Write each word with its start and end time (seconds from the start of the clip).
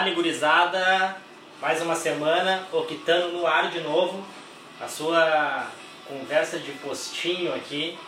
Dali 0.00 0.14
gurizada, 0.14 1.14
mais 1.60 1.82
uma 1.82 1.94
semana, 1.94 2.66
Octano 2.72 3.32
no 3.32 3.46
ar 3.46 3.70
de 3.70 3.80
novo, 3.80 4.24
a 4.80 4.88
sua 4.88 5.66
conversa 6.08 6.58
de 6.58 6.72
postinho 6.72 7.54
aqui, 7.54 7.98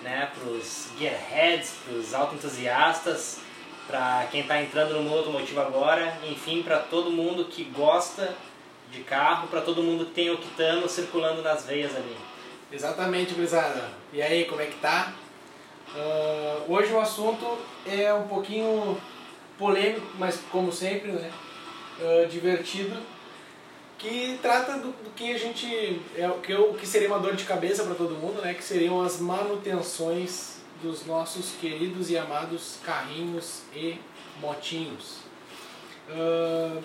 né, 0.00 0.30
pros 0.34 0.88
gearheads, 0.98 1.74
pros 1.84 2.14
autoentusiastas, 2.14 3.40
para 3.86 4.26
quem 4.30 4.40
está 4.40 4.62
entrando 4.62 4.94
no 4.94 5.02
mundo 5.02 5.18
automotivo 5.18 5.60
agora, 5.60 6.18
enfim, 6.26 6.62
para 6.62 6.78
todo 6.78 7.10
mundo 7.10 7.44
que 7.44 7.64
gosta 7.64 8.34
de 8.90 9.02
carro, 9.02 9.48
para 9.48 9.60
todo 9.60 9.82
mundo 9.82 10.06
que 10.06 10.12
tem 10.12 10.30
Octano 10.30 10.88
circulando 10.88 11.42
nas 11.42 11.66
veias 11.66 11.94
ali. 11.94 12.16
Exatamente, 12.72 13.34
gurizada. 13.34 13.90
E 14.10 14.22
aí, 14.22 14.46
como 14.46 14.62
é 14.62 14.64
que 14.64 14.78
tá? 14.78 15.12
Uh, 15.94 16.72
hoje 16.72 16.94
o 16.94 16.98
assunto 16.98 17.58
é 17.84 18.10
um 18.14 18.26
pouquinho 18.26 18.98
polêmico, 19.58 20.06
mas 20.18 20.40
como 20.50 20.72
sempre, 20.72 21.12
né? 21.12 21.30
Uh, 21.98 22.28
divertido, 22.28 22.94
que 23.98 24.38
trata 24.42 24.74
do, 24.74 24.88
do, 24.88 25.10
que 25.14 25.32
a 25.32 25.38
gente 25.38 25.66
é 26.14 26.28
que, 26.42 26.54
o 26.54 26.74
que 26.74 26.86
seria 26.86 27.08
uma 27.08 27.18
dor 27.18 27.34
de 27.34 27.44
cabeça 27.44 27.82
para 27.84 27.94
todo 27.94 28.14
mundo, 28.14 28.42
né? 28.42 28.52
Que 28.54 28.62
seriam 28.62 29.00
as 29.00 29.18
manutenções 29.18 30.56
dos 30.82 31.06
nossos 31.06 31.52
queridos 31.60 32.10
e 32.10 32.18
amados 32.18 32.78
carrinhos 32.84 33.62
e 33.74 33.98
motinhos. 34.40 35.20
Uh, 36.10 36.82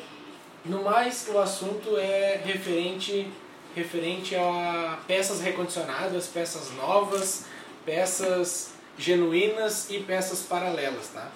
no 0.63 0.83
mais, 0.83 1.27
o 1.27 1.38
assunto 1.38 1.97
é 1.97 2.41
referente 2.44 3.27
referente 3.75 4.35
a 4.35 4.99
peças 5.08 5.39
recondicionadas, 5.39 6.27
peças 6.27 6.72
novas, 6.75 7.45
peças 7.85 8.73
genuínas 8.97 9.89
e 9.89 10.00
peças 10.00 10.41
paralelas, 10.41 11.08
tá? 11.13 11.31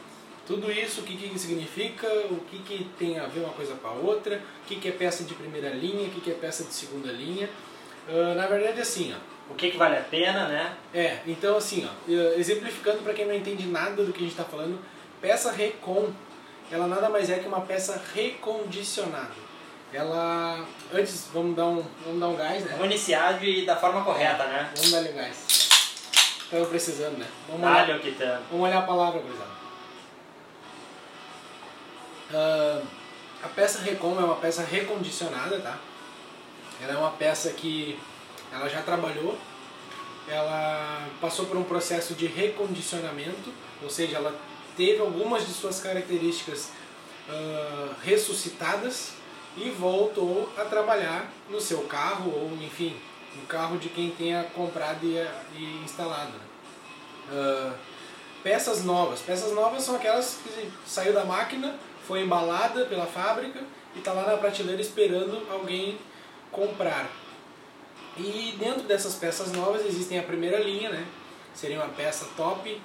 Tudo 0.46 0.72
isso, 0.72 1.02
o 1.02 1.04
que, 1.04 1.18
que 1.18 1.40
significa, 1.40 2.08
o 2.30 2.40
que, 2.50 2.60
que 2.60 2.84
tem 3.00 3.18
a 3.18 3.26
ver 3.26 3.40
uma 3.40 3.54
coisa 3.54 3.74
com 3.76 3.88
a 3.88 3.92
outra, 3.92 4.42
o 4.64 4.68
que, 4.68 4.76
que 4.76 4.88
é 4.88 4.92
peça 4.92 5.24
de 5.24 5.34
primeira 5.34 5.70
linha, 5.70 6.08
o 6.08 6.12
que, 6.12 6.22
que 6.22 6.32
é 6.32 6.36
peça 6.36 6.64
de 6.64 6.74
segunda 6.74 7.12
linha. 7.12 7.50
Uh, 8.08 8.36
na 8.36 8.46
verdade, 8.46 8.80
assim, 8.80 9.14
ó. 9.14 9.36
O 9.52 9.56
que, 9.56 9.72
que 9.72 9.78
vale 9.78 9.98
a 9.98 10.02
pena, 10.02 10.48
né? 10.48 10.73
É, 10.94 11.20
então 11.28 11.58
assim, 11.58 11.88
ó, 11.88 12.12
exemplificando 12.36 13.00
para 13.04 13.14
quem 13.14 13.26
não 13.26 13.34
entende 13.34 13.68
nada 13.68 14.04
do 14.04 14.12
que 14.12 14.18
a 14.18 14.22
gente 14.22 14.32
está 14.32 14.44
falando, 14.44 14.80
peça 15.22 15.52
recon, 15.52 16.10
ela 16.72 16.88
nada 16.88 17.10
mais 17.10 17.30
é 17.30 17.38
que 17.38 17.48
uma 17.48 17.62
peça 17.62 18.02
recondicionada. 18.14 19.46
Ela, 19.94 20.66
antes, 20.92 21.30
vamos 21.32 21.56
dar 21.56 21.68
um, 21.68 21.86
vamos 22.04 22.20
dar 22.20 22.28
um 22.28 22.36
gás, 22.36 22.64
né? 22.66 22.72
Vamos 22.72 22.88
iniciar 22.88 23.40
de, 23.40 23.66
da 23.66 23.76
forma 23.76 24.04
correta, 24.04 24.46
né? 24.46 24.72
Vamos 24.76 24.92
dar 24.92 25.02
um 25.02 25.16
gás. 25.16 25.46
Estamos 26.44 26.68
precisando, 26.70 27.18
né? 27.18 27.28
Vamos 27.48 27.68
olhar, 27.68 28.00
tá. 28.18 28.42
vamos 28.50 28.68
olhar 28.68 28.80
a 28.80 28.82
palavra, 28.82 29.20
gurizada. 29.20 29.64
Uh, 32.36 32.86
a 33.41 33.47
peça 33.47 33.80
Recon 33.80 34.19
é 34.19 34.23
uma 34.23 34.36
peça 34.36 34.61
recondicionada, 34.61 35.58
tá? 35.59 35.78
Ela 36.81 36.94
é 36.94 36.97
uma 36.97 37.11
peça 37.11 37.52
que 37.52 37.97
ela 38.52 38.67
já 38.67 38.81
trabalhou, 38.81 39.38
ela 40.27 41.08
passou 41.22 41.45
por 41.45 41.55
um 41.55 41.64
processo 41.64 42.14
de 42.14 42.25
recondicionamento, 42.27 43.53
ou 43.81 43.89
seja, 43.89 44.17
ela 44.17 44.36
teve 44.75 45.00
algumas 45.00 45.47
de 45.47 45.53
suas 45.53 45.80
características 45.80 46.72
uh, 47.30 47.95
ressuscitadas 48.03 49.14
e 49.55 49.70
voltou 49.70 50.52
a 50.58 50.66
trabalhar 50.66 51.31
no 51.49 51.61
seu 51.61 51.83
carro 51.83 52.31
ou 52.31 52.52
enfim 52.61 52.97
no 53.36 53.45
carro 53.47 53.77
de 53.77 53.88
quem 53.88 54.11
tenha 54.11 54.44
comprado 54.44 55.05
e, 55.05 55.25
e 55.58 55.81
instalado. 55.86 56.33
Uh, 57.30 57.73
peças 58.44 58.83
novas. 58.83 59.22
Peças 59.22 59.53
novas 59.53 59.83
são 59.83 59.95
aquelas 59.95 60.38
que 60.44 60.72
saiu 60.86 61.14
da 61.14 61.25
máquina, 61.25 61.75
foi 62.08 62.22
embalada 62.22 62.86
pela 62.86 63.05
fábrica 63.05 63.60
e 63.95 63.99
está 63.99 64.14
lá 64.14 64.26
na 64.26 64.38
prateleira 64.38 64.82
esperando 64.82 65.42
alguém 65.52 65.98
comprar. 66.52 67.10
E 68.17 68.55
dentro 68.58 68.83
dessas 68.83 69.16
peças 69.16 69.52
novas 69.52 69.86
existem 69.86 70.20
a 70.20 70.23
primeira 70.23 70.60
linha, 70.60 70.89
né? 70.89 71.05
Seria 71.54 71.77
uma 71.77 71.89
peça 71.89 72.27
top. 72.38 72.82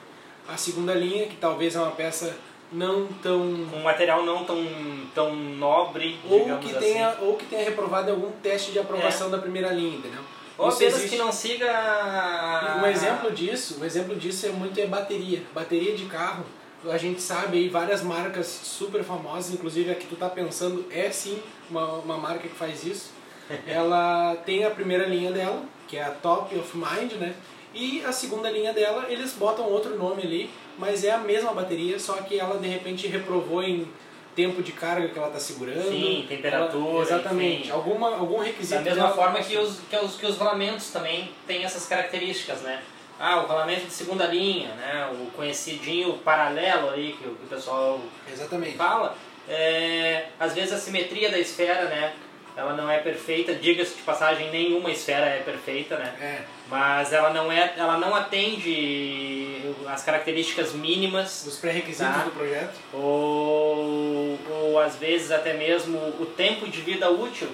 A 0.48 0.56
segunda 0.56 0.94
linha, 0.94 1.26
que 1.26 1.36
talvez 1.36 1.76
é 1.76 1.78
uma 1.78 1.92
peça 1.92 2.36
não 2.72 3.06
tão 3.20 3.41
um 3.41 3.82
material 3.82 4.25
não 4.25 4.44
tão 4.44 4.64
tão 5.12 5.34
nobre 5.34 6.20
ou 6.28 6.58
que 6.58 6.70
assim. 6.70 6.78
tenha 6.78 7.16
ou 7.20 7.37
que 7.37 7.44
tenha 7.47 7.64
reprovado 7.64 8.12
algum 8.12 8.31
teste 8.41 8.70
de 8.70 8.78
aprovação 8.78 9.26
é. 9.26 9.31
da 9.31 9.38
primeira 9.38 9.72
linha 9.72 9.97
entendeu 9.97 10.20
ou 10.56 10.69
apenas 10.69 10.94
existe... 10.94 11.10
que 11.10 11.16
não 11.16 11.32
siga 11.32 12.81
um 12.81 12.87
exemplo 12.87 13.32
disso 13.32 13.78
um 13.81 13.84
exemplo 13.84 14.14
disso 14.14 14.47
é 14.47 14.50
muito 14.50 14.78
é 14.78 14.87
bateria 14.87 15.42
bateria 15.52 15.97
de 15.97 16.04
carro 16.04 16.44
a 16.88 16.96
gente 16.96 17.20
sabe 17.20 17.58
aí 17.58 17.68
várias 17.68 18.02
marcas 18.02 18.46
super 18.46 19.02
famosas 19.02 19.52
inclusive 19.52 19.91
a 19.91 19.94
que 19.94 20.06
tu 20.06 20.16
tá 20.16 20.28
pensando 20.28 20.86
é 20.91 21.10
sim 21.10 21.42
uma, 21.70 21.94
uma 21.94 22.16
marca 22.16 22.48
que 22.48 22.54
faz 22.54 22.84
isso 22.84 23.10
ela 23.66 24.36
tem 24.46 24.64
a 24.64 24.70
primeira 24.70 25.06
linha 25.06 25.30
dela 25.30 25.64
que 25.88 25.96
é 25.96 26.04
a 26.04 26.10
Top 26.10 26.56
of 26.56 26.76
Mind 26.76 27.12
né 27.14 27.34
e 27.74 28.04
a 28.04 28.10
segunda 28.10 28.50
linha 28.50 28.72
dela, 28.72 29.06
eles 29.08 29.32
botam 29.34 29.64
outro 29.64 29.96
nome 29.96 30.22
ali, 30.22 30.50
mas 30.76 31.04
é 31.04 31.12
a 31.12 31.19
mesma 31.19 31.52
bateria, 31.52 31.98
só 31.98 32.14
que 32.14 32.38
ela 32.38 32.58
de 32.58 32.66
repente 32.66 33.06
reprovou 33.06 33.62
em 33.62 33.86
tempo 34.34 34.62
de 34.62 34.72
carga 34.72 35.08
que 35.08 35.19
ela 35.19 35.28
está 35.28 35.38
segurando. 35.38 35.88
Sim, 35.88 36.24
temperatura. 36.28 36.84
Ela, 36.84 37.02
exatamente. 37.02 37.62
Enfim. 37.62 37.70
Alguma, 37.70 38.16
algum 38.16 38.38
requisito. 38.38 38.82
Da 38.82 38.90
mesma 38.90 39.10
forma 39.10 39.40
que 39.40 39.56
os, 39.56 39.80
que, 39.88 39.96
os, 39.96 40.16
que 40.16 40.26
os 40.26 40.36
rolamentos 40.36 40.90
também 40.90 41.30
têm 41.46 41.64
essas 41.64 41.86
características, 41.86 42.60
né? 42.62 42.82
Ah, 43.20 43.41
o 43.41 43.47
rolamento 43.47 43.86
de 43.86 43.92
segunda 43.92 44.25
linha, 44.25 44.69
né? 44.76 45.06
O 45.12 45.31
conhecidinho 45.32 46.14
paralelo 46.19 46.88
aí 46.88 47.12
que 47.12 47.28
o, 47.28 47.34
que 47.34 47.44
o 47.44 47.48
pessoal 47.48 48.00
exatamente. 48.32 48.78
fala. 48.78 49.14
É, 49.47 50.28
às 50.38 50.54
vezes 50.54 50.72
a 50.72 50.78
simetria 50.78 51.31
da 51.31 51.38
esfera, 51.38 51.84
né? 51.84 52.14
ela 52.56 52.75
não 52.75 52.91
é 52.91 52.98
perfeita, 52.98 53.54
diga-se 53.54 53.97
de 53.97 54.03
passagem, 54.03 54.50
nenhuma 54.50 54.91
esfera 54.91 55.26
é 55.26 55.38
perfeita, 55.38 55.97
né? 55.97 56.14
É. 56.20 56.42
Mas 56.69 57.12
ela 57.12 57.31
não 57.31 57.50
é, 57.50 57.72
ela 57.76 57.98
não 57.98 58.14
atende 58.14 59.75
as 59.87 60.04
características 60.04 60.72
mínimas 60.72 61.42
dos 61.44 61.56
pré-requisitos 61.56 62.14
tá? 62.14 62.22
do 62.22 62.31
projeto. 62.31 62.75
Ou, 62.92 64.38
ou 64.50 64.78
às 64.78 64.97
vezes 64.97 65.31
até 65.31 65.54
mesmo 65.54 65.98
o 66.20 66.26
tempo 66.26 66.69
de 66.69 66.81
vida 66.81 67.10
útil. 67.10 67.48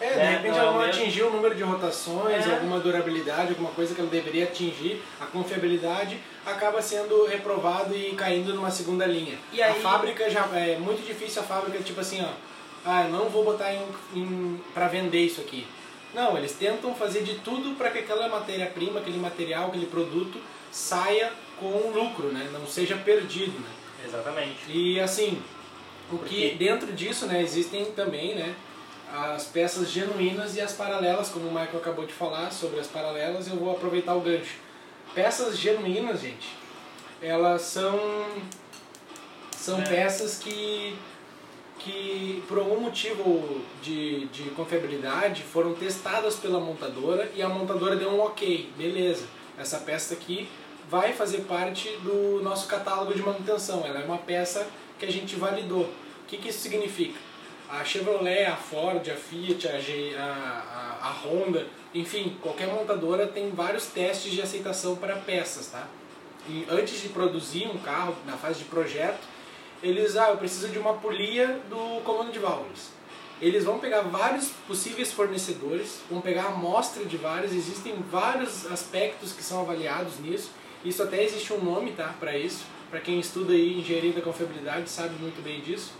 É, 0.00 0.10
de 0.10 0.32
repente 0.32 0.50
não 0.50 0.58
ela 0.58 0.72
não 0.72 0.84
é 0.84 0.88
atingiu 0.88 1.26
o 1.26 1.30
número 1.32 1.54
de 1.54 1.62
rotações, 1.62 2.46
é. 2.46 2.54
alguma 2.54 2.78
durabilidade, 2.78 3.50
alguma 3.50 3.70
coisa 3.70 3.94
que 3.94 4.00
ela 4.00 4.10
deveria 4.10 4.44
atingir, 4.44 5.02
a 5.20 5.26
confiabilidade 5.26 6.18
acaba 6.46 6.80
sendo 6.80 7.26
reprovado 7.26 7.94
e 7.96 8.12
caindo 8.14 8.54
numa 8.54 8.70
segunda 8.70 9.04
linha. 9.06 9.36
E 9.52 9.60
aí... 9.60 9.70
A 9.70 9.74
fábrica 9.74 10.30
já 10.30 10.48
é 10.54 10.78
muito 10.78 11.04
difícil 11.04 11.42
a 11.42 11.44
fábrica 11.44 11.82
tipo 11.82 12.00
assim, 12.00 12.22
ó, 12.22 12.28
ah, 12.84 13.04
eu 13.04 13.10
não 13.10 13.28
vou 13.28 13.44
botar 13.44 13.72
em, 13.74 13.82
em 14.14 14.60
para 14.72 14.86
vender 14.86 15.20
isso 15.20 15.40
aqui. 15.40 15.66
Não, 16.14 16.38
eles 16.38 16.52
tentam 16.52 16.94
fazer 16.94 17.22
de 17.22 17.34
tudo 17.40 17.76
para 17.76 17.90
que 17.90 17.98
aquela 17.98 18.28
matéria-prima, 18.28 19.00
aquele 19.00 19.18
material, 19.18 19.68
aquele 19.68 19.86
produto 19.86 20.40
saia 20.70 21.32
com 21.58 21.90
lucro, 21.90 22.28
né? 22.28 22.48
Não 22.52 22.66
seja 22.66 22.96
perdido, 22.96 23.58
né? 23.58 23.68
Exatamente. 24.06 24.58
E 24.68 24.98
assim, 25.00 25.42
o 26.10 26.18
que 26.18 26.54
dentro 26.54 26.92
disso, 26.92 27.26
né, 27.26 27.42
existem 27.42 27.84
também, 27.86 28.34
né, 28.34 28.54
as 29.12 29.44
peças 29.46 29.90
genuínas 29.90 30.56
e 30.56 30.60
as 30.60 30.72
paralelas, 30.72 31.28
como 31.28 31.48
o 31.48 31.50
Michael 31.50 31.78
acabou 31.78 32.06
de 32.06 32.12
falar 32.12 32.50
sobre 32.52 32.80
as 32.80 32.86
paralelas, 32.86 33.48
eu 33.48 33.56
vou 33.56 33.70
aproveitar 33.70 34.14
o 34.14 34.20
gancho. 34.20 34.56
Peças 35.14 35.58
genuínas, 35.58 36.20
gente, 36.20 36.54
elas 37.20 37.62
são 37.62 37.98
são 39.56 39.80
é. 39.80 39.84
peças 39.84 40.38
que 40.38 40.96
que 41.78 42.42
por 42.48 42.58
algum 42.58 42.80
motivo 42.80 43.62
de, 43.80 44.26
de 44.26 44.50
confiabilidade 44.50 45.42
foram 45.44 45.74
testadas 45.74 46.34
pela 46.34 46.58
montadora 46.58 47.30
e 47.36 47.40
a 47.40 47.48
montadora 47.48 47.94
deu 47.94 48.10
um 48.10 48.20
ok, 48.20 48.70
beleza, 48.76 49.26
essa 49.56 49.78
peça 49.78 50.14
aqui 50.14 50.48
vai 50.90 51.12
fazer 51.12 51.42
parte 51.42 51.88
do 52.02 52.42
nosso 52.42 52.66
catálogo 52.66 53.14
de 53.14 53.22
manutenção, 53.22 53.84
ela 53.86 54.00
é 54.00 54.04
uma 54.04 54.18
peça 54.18 54.66
que 54.98 55.06
a 55.06 55.10
gente 55.10 55.36
validou. 55.36 55.82
O 55.84 56.26
que, 56.26 56.36
que 56.36 56.48
isso 56.48 56.58
significa? 56.58 57.27
A 57.70 57.84
Chevrolet, 57.84 58.46
a 58.46 58.56
Ford, 58.56 59.06
a 59.10 59.14
Fiat, 59.14 59.68
a, 59.68 59.78
G, 59.78 60.14
a, 60.16 60.98
a, 61.02 61.08
a 61.08 61.12
Honda, 61.12 61.66
enfim, 61.94 62.36
qualquer 62.40 62.66
montadora 62.68 63.26
tem 63.26 63.50
vários 63.50 63.86
testes 63.86 64.32
de 64.32 64.40
aceitação 64.40 64.96
para 64.96 65.16
peças, 65.16 65.66
tá? 65.66 65.86
E 66.48 66.66
antes 66.70 67.00
de 67.00 67.10
produzir 67.10 67.66
um 67.66 67.78
carro, 67.78 68.16
na 68.24 68.38
fase 68.38 68.60
de 68.60 68.64
projeto, 68.64 69.20
eles, 69.82 70.16
ah, 70.16 70.30
eu 70.30 70.38
preciso 70.38 70.68
de 70.68 70.78
uma 70.78 70.94
polia 70.94 71.60
do 71.68 72.00
comando 72.02 72.32
de 72.32 72.38
válvulas. 72.38 72.90
Eles 73.40 73.64
vão 73.64 73.78
pegar 73.78 74.00
vários 74.00 74.48
possíveis 74.66 75.12
fornecedores, 75.12 76.00
vão 76.10 76.20
pegar 76.20 76.46
amostra 76.46 77.04
de 77.04 77.16
vários, 77.16 77.52
existem 77.52 77.94
vários 78.10 78.66
aspectos 78.66 79.32
que 79.32 79.42
são 79.42 79.60
avaliados 79.60 80.18
nisso. 80.18 80.50
Isso 80.84 81.02
até 81.02 81.22
existe 81.22 81.52
um 81.52 81.62
nome, 81.62 81.92
tá, 81.92 82.14
para 82.18 82.36
isso. 82.36 82.64
Para 82.90 83.00
quem 83.00 83.20
estuda 83.20 83.52
aí 83.52 83.78
engenharia 83.78 84.12
da 84.12 84.22
confiabilidade 84.22 84.88
sabe 84.88 85.14
muito 85.20 85.42
bem 85.42 85.60
disso. 85.60 85.92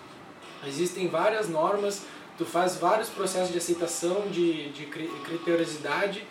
Existem 0.66 1.08
várias 1.08 1.48
normas, 1.48 2.02
tu 2.36 2.44
faz 2.44 2.76
vários 2.76 3.08
processos 3.08 3.52
de 3.52 3.58
aceitação, 3.58 4.28
de, 4.30 4.70
de 4.70 4.86
criteriosidade 4.86 6.24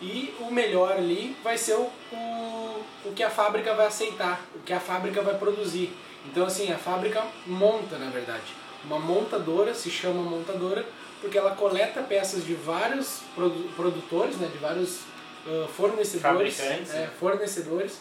e 0.00 0.34
o 0.40 0.50
melhor 0.50 0.92
ali 0.92 1.36
vai 1.44 1.56
ser 1.56 1.74
o, 1.74 1.90
o, 2.12 2.84
o 3.04 3.12
que 3.14 3.22
a 3.22 3.30
fábrica 3.30 3.74
vai 3.74 3.86
aceitar, 3.86 4.44
o 4.54 4.60
que 4.60 4.72
a 4.72 4.80
fábrica 4.80 5.22
vai 5.22 5.38
produzir. 5.38 5.92
Então 6.26 6.44
assim, 6.44 6.72
a 6.72 6.78
fábrica 6.78 7.24
monta, 7.46 7.98
na 7.98 8.10
verdade. 8.10 8.54
uma 8.84 8.98
montadora, 8.98 9.74
se 9.74 9.90
chama 9.90 10.22
montadora, 10.22 10.84
porque 11.20 11.38
ela 11.38 11.54
coleta 11.54 12.02
peças 12.02 12.44
de 12.44 12.54
vários 12.54 13.20
produtores, 13.76 14.36
né, 14.36 14.48
de 14.52 14.58
vários 14.58 15.02
uh, 15.46 15.68
fornecedores, 15.68 16.60
é, 16.60 17.08
fornecedores 17.18 17.98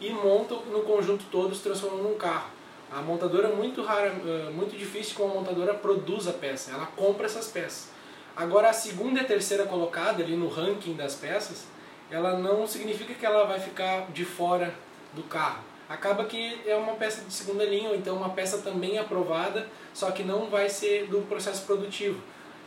e 0.00 0.10
montam 0.10 0.60
no 0.66 0.82
conjunto 0.82 1.24
todos 1.30 1.60
transformando 1.60 2.02
num 2.02 2.16
carro. 2.16 2.50
A 2.92 3.00
montadora 3.00 3.48
é 3.48 3.54
muito 3.54 3.82
rara, 3.82 4.12
uh, 4.12 4.52
muito 4.52 4.76
difícil 4.76 5.16
que 5.16 5.22
uma 5.22 5.34
montadora 5.34 5.74
produza 5.74 6.32
peça, 6.32 6.72
ela 6.72 6.86
compra 6.86 7.26
essas 7.26 7.48
peças. 7.48 7.88
Agora 8.36 8.70
a 8.70 8.72
segunda 8.72 9.20
e 9.20 9.24
a 9.24 9.26
terceira 9.26 9.64
colocada 9.64 10.22
ali 10.22 10.36
no 10.36 10.48
ranking 10.48 10.94
das 10.94 11.14
peças, 11.14 11.66
ela 12.10 12.38
não 12.38 12.66
significa 12.66 13.14
que 13.14 13.24
ela 13.24 13.44
vai 13.44 13.60
ficar 13.60 14.10
de 14.12 14.24
fora 14.24 14.74
do 15.12 15.22
carro. 15.22 15.62
Acaba 15.88 16.24
que 16.24 16.60
é 16.66 16.74
uma 16.74 16.94
peça 16.94 17.22
de 17.24 17.32
segunda 17.32 17.64
linha, 17.64 17.90
ou 17.90 17.94
então 17.94 18.16
uma 18.16 18.30
peça 18.30 18.58
também 18.58 18.98
aprovada, 18.98 19.68
só 19.92 20.10
que 20.10 20.22
não 20.22 20.48
vai 20.48 20.68
ser 20.68 21.06
do 21.06 21.22
processo 21.22 21.64
produtivo. 21.66 22.20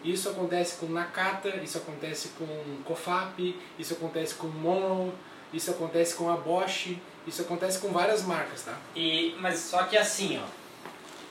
Isso 0.03 0.29
acontece 0.29 0.77
com 0.77 0.85
Nakata, 0.85 1.49
isso 1.57 1.79
acontece 1.79 2.29
com 2.37 2.45
Kofap, 2.85 3.59
isso 3.79 3.93
acontece 3.93 4.35
com 4.35 4.47
Monroe, 4.47 5.11
isso 5.53 5.71
acontece 5.71 6.15
com 6.15 6.29
a 6.29 6.35
Bosch, 6.35 6.97
isso 7.25 7.41
acontece 7.41 7.79
com 7.79 7.89
várias 7.89 8.23
marcas, 8.23 8.63
tá? 8.63 8.77
E, 8.95 9.35
mas 9.39 9.59
só 9.59 9.83
que 9.83 9.97
assim, 9.97 10.39
ó, 10.39 10.47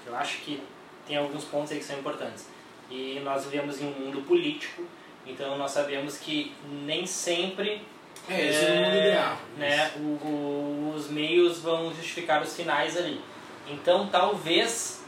eu 0.07 0.17
acho 0.17 0.39
que 0.39 0.63
tem 1.07 1.17
alguns 1.17 1.45
pontos 1.45 1.73
aí 1.73 1.79
que 1.79 1.85
são 1.85 1.99
importantes. 1.99 2.47
E 2.91 3.21
nós 3.25 3.45
vivemos 3.45 3.81
em 3.81 3.87
um 3.87 3.93
mundo 3.93 4.23
político, 4.27 4.85
então 5.27 5.59
nós 5.59 5.73
sabemos 5.73 6.19
que 6.19 6.55
nem 6.85 7.07
sempre 7.07 7.83
é, 8.29 8.55
é, 8.55 8.71
o 8.71 8.85
mundo 8.85 8.97
ideal. 8.97 9.39
Né, 9.57 9.93
o, 9.97 10.01
o, 10.01 10.95
os 10.97 11.09
meios 11.09 11.59
vão 11.61 11.93
justificar 11.95 12.43
os 12.43 12.55
finais 12.55 12.97
ali. 12.97 13.21
Então 13.69 14.09
talvez, 14.09 15.05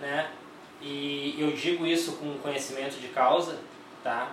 né, 0.00 0.28
e 0.80 1.36
eu 1.38 1.52
digo 1.52 1.86
isso 1.86 2.12
com 2.12 2.38
conhecimento 2.38 3.00
de 3.00 3.08
causa, 3.08 3.58
tá? 4.02 4.32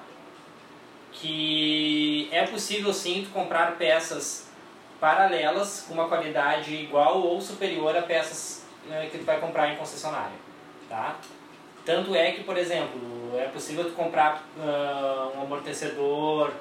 Que 1.21 2.29
é 2.31 2.45
possível 2.45 2.93
sim 2.93 3.27
comprar 3.33 3.77
peças 3.77 4.47
paralelas 4.99 5.85
com 5.87 5.93
uma 5.93 6.07
qualidade 6.07 6.73
igual 6.73 7.21
ou 7.21 7.41
superior 7.41 7.95
a 7.95 8.01
peças 8.01 8.65
né, 8.87 9.07
que 9.11 9.17
tu 9.17 9.25
vai 9.25 9.39
comprar 9.39 9.71
em 9.71 9.75
concessionária, 9.75 10.35
tá? 10.89 11.15
Tanto 11.85 12.15
é 12.15 12.31
que, 12.31 12.43
por 12.43 12.57
exemplo, 12.57 13.37
é 13.37 13.45
possível 13.45 13.83
tu 13.85 13.91
comprar 13.91 14.43
uh, 14.57 15.37
um 15.37 15.43
amortecedor 15.43 16.51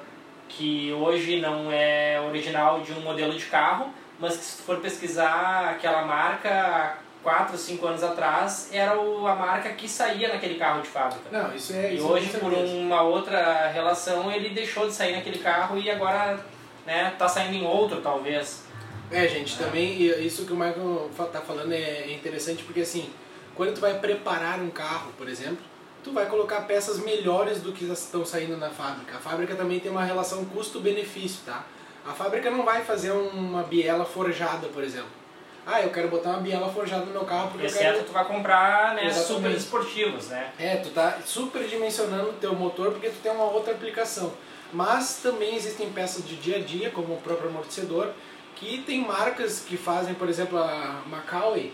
que 0.47 0.93
hoje 0.93 1.39
não 1.39 1.71
é 1.71 2.21
original 2.21 2.81
de 2.81 2.93
um 2.93 3.01
modelo 3.01 3.33
de 3.33 3.45
carro, 3.45 3.89
mas 4.19 4.37
que 4.37 4.43
se 4.43 4.57
tu 4.57 4.63
for 4.63 4.79
pesquisar 4.79 5.69
aquela 5.69 6.03
marca 6.03 6.97
4, 7.25 7.57
5 7.57 7.87
anos 7.87 8.03
atrás, 8.03 8.69
era 8.71 9.01
o, 9.01 9.25
a 9.25 9.33
marca 9.35 9.69
que 9.73 9.89
saía 9.89 10.31
naquele 10.31 10.59
carro 10.59 10.83
de 10.83 10.87
fábrica. 10.87 11.23
Não, 11.31 11.55
isso 11.55 11.73
é 11.73 11.91
E 11.91 11.95
isso 11.95 12.05
hoje, 12.05 12.29
por 12.37 12.53
uma 12.53 13.01
outra 13.01 13.67
relação, 13.69 14.31
ele 14.31 14.49
deixou 14.49 14.85
de 14.87 14.93
sair 14.93 15.15
naquele 15.15 15.39
carro 15.39 15.75
e 15.79 15.89
agora 15.89 16.39
né, 16.85 17.15
tá 17.17 17.27
saindo 17.27 17.55
em 17.55 17.65
outro, 17.65 17.99
talvez. 17.99 18.65
É, 19.09 19.27
gente, 19.27 19.55
é. 19.55 19.65
também 19.65 20.03
isso 20.23 20.45
que 20.45 20.53
o 20.53 20.55
Michael 20.55 21.09
tá 21.33 21.41
falando 21.41 21.73
é 21.73 22.13
interessante 22.13 22.63
porque 22.63 22.81
assim, 22.81 23.09
quando 23.55 23.73
tu 23.73 23.81
vai 23.81 23.97
preparar 23.97 24.59
um 24.59 24.69
carro, 24.69 25.11
por 25.17 25.27
exemplo, 25.27 25.65
tu 26.03 26.13
vai 26.13 26.27
colocar 26.27 26.61
peças 26.67 26.99
melhores 26.99 27.59
do 27.59 27.71
que 27.71 27.85
estão 27.85 28.23
saindo 28.23 28.55
na 28.55 28.69
fábrica. 28.69 29.17
A 29.17 29.19
fábrica 29.19 29.55
também 29.55 29.79
tem 29.79 29.89
uma 29.89 30.03
relação 30.03 30.45
custo-benefício, 30.45 31.39
tá? 31.43 31.65
A 32.05 32.13
fábrica 32.13 32.51
não 32.51 32.63
vai 32.63 32.83
fazer 32.83 33.09
uma 33.09 33.63
biela 33.63 34.05
forjada, 34.05 34.67
por 34.67 34.83
exemplo 34.83 35.24
ah, 35.65 35.81
eu 35.81 35.89
quero 35.89 36.09
botar 36.09 36.29
uma 36.29 36.39
biela 36.39 36.71
forjada 36.71 37.05
no 37.05 37.11
meu 37.11 37.25
carro 37.25 37.49
porque 37.51 37.65
Exceto 37.65 37.83
eu 37.83 37.93
quero... 37.93 38.05
tu 38.05 38.11
vai 38.11 38.25
comprar 38.25 38.93
né, 38.93 39.11
super 39.11 39.51
esportivos, 39.51 40.27
né? 40.27 40.51
É, 40.59 40.75
tu 40.77 40.91
tá 40.91 41.19
super 41.25 41.63
dimensionando 41.67 42.29
o 42.29 42.33
teu 42.33 42.53
motor 42.53 42.91
porque 42.91 43.09
tu 43.09 43.17
tem 43.23 43.31
uma 43.31 43.45
outra 43.45 43.73
aplicação. 43.73 44.31
Mas 44.71 45.19
também 45.23 45.55
existem 45.55 45.89
peças 45.89 46.27
de 46.27 46.35
dia 46.35 46.57
a 46.57 46.59
dia, 46.59 46.91
como 46.91 47.13
o 47.13 47.21
próprio 47.21 47.49
amortecedor, 47.49 48.09
que 48.55 48.79
tem 48.79 49.01
marcas 49.01 49.59
que 49.59 49.77
fazem, 49.77 50.13
por 50.13 50.29
exemplo, 50.29 50.57
a 50.57 51.01
Macaulay 51.07 51.73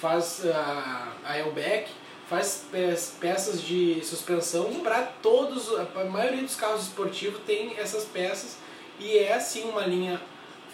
faz 0.00 0.44
a, 0.46 1.12
a 1.24 1.38
Elbeck, 1.38 1.88
faz 2.28 2.66
peças 3.20 3.62
de 3.62 4.04
suspensão 4.04 4.80
para 4.82 5.02
todos, 5.22 5.68
a 5.78 6.04
maioria 6.04 6.42
dos 6.42 6.56
carros 6.56 6.82
esportivos 6.82 7.40
tem 7.46 7.78
essas 7.78 8.04
peças 8.04 8.56
e 8.98 9.18
é 9.18 9.38
sim 9.38 9.68
uma 9.68 9.82
linha 9.82 10.20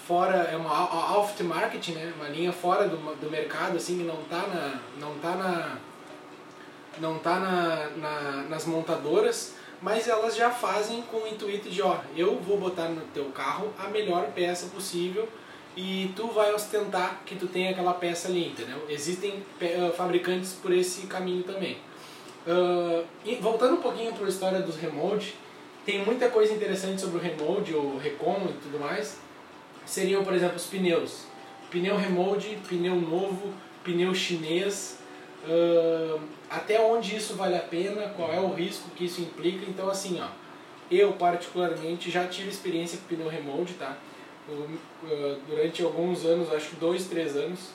fora, 0.08 0.48
é 0.50 0.56
uma 0.56 1.20
aftermarket, 1.20 1.90
né? 1.90 2.14
Uma 2.16 2.30
linha 2.30 2.50
fora 2.50 2.88
do, 2.88 2.96
do 2.96 3.30
mercado, 3.30 3.76
assim, 3.76 3.98
que 3.98 4.04
não 4.04 4.16
tá 4.24 4.46
na, 4.46 4.80
não 4.98 5.18
tá 5.18 5.36
na, 5.36 5.76
não 6.98 7.18
tá 7.18 7.38
na, 7.38 7.90
na, 7.90 8.20
nas 8.48 8.64
montadoras, 8.64 9.54
mas 9.82 10.08
elas 10.08 10.34
já 10.34 10.50
fazem 10.50 11.02
com 11.02 11.18
o 11.18 11.28
intuito 11.28 11.68
de, 11.68 11.82
ó, 11.82 11.98
eu 12.16 12.40
vou 12.40 12.58
botar 12.58 12.88
no 12.88 13.02
teu 13.12 13.26
carro 13.26 13.70
a 13.78 13.88
melhor 13.88 14.28
peça 14.34 14.68
possível 14.68 15.28
e 15.76 16.10
tu 16.16 16.28
vai 16.28 16.54
ostentar 16.54 17.20
que 17.26 17.36
tu 17.36 17.46
tem 17.46 17.68
aquela 17.68 17.92
peça 17.92 18.28
ali, 18.28 18.48
entendeu? 18.48 18.86
Existem 18.88 19.34
uh, 19.60 19.92
fabricantes 19.94 20.54
por 20.54 20.72
esse 20.72 21.06
caminho 21.06 21.42
também. 21.42 21.76
Uh, 22.46 23.04
voltando 23.42 23.74
um 23.74 23.82
pouquinho 23.82 24.14
para 24.14 24.24
a 24.24 24.28
história 24.30 24.60
dos 24.60 24.76
remote, 24.76 25.36
tem 25.84 26.02
muita 26.02 26.30
coisa 26.30 26.54
interessante 26.54 27.02
sobre 27.02 27.18
o 27.18 27.20
remote, 27.20 27.74
ou 27.74 27.98
recon 27.98 28.48
e 28.48 28.52
tudo 28.54 28.80
mais 28.80 29.27
seriam, 29.88 30.22
por 30.22 30.34
exemplo, 30.34 30.56
os 30.56 30.66
pneus. 30.66 31.22
Pneu 31.70 31.96
remold, 31.96 32.58
pneu 32.68 32.94
novo, 32.96 33.52
pneu 33.82 34.14
chinês, 34.14 34.98
uh, 35.44 36.20
até 36.50 36.80
onde 36.80 37.16
isso 37.16 37.34
vale 37.34 37.56
a 37.56 37.60
pena, 37.60 38.08
qual 38.10 38.32
é 38.32 38.40
o 38.40 38.52
risco 38.52 38.90
que 38.94 39.06
isso 39.06 39.20
implica. 39.20 39.64
Então, 39.68 39.88
assim, 39.88 40.20
ó, 40.20 40.28
eu 40.90 41.12
particularmente 41.14 42.10
já 42.10 42.26
tive 42.26 42.48
experiência 42.48 42.98
com 42.98 43.14
pneu 43.14 43.28
remold, 43.28 43.72
tá? 43.74 43.96
uh, 44.50 45.40
durante 45.46 45.82
alguns 45.82 46.24
anos, 46.24 46.52
acho 46.52 46.70
que 46.70 46.76
dois, 46.76 47.06
três 47.06 47.36
anos, 47.36 47.70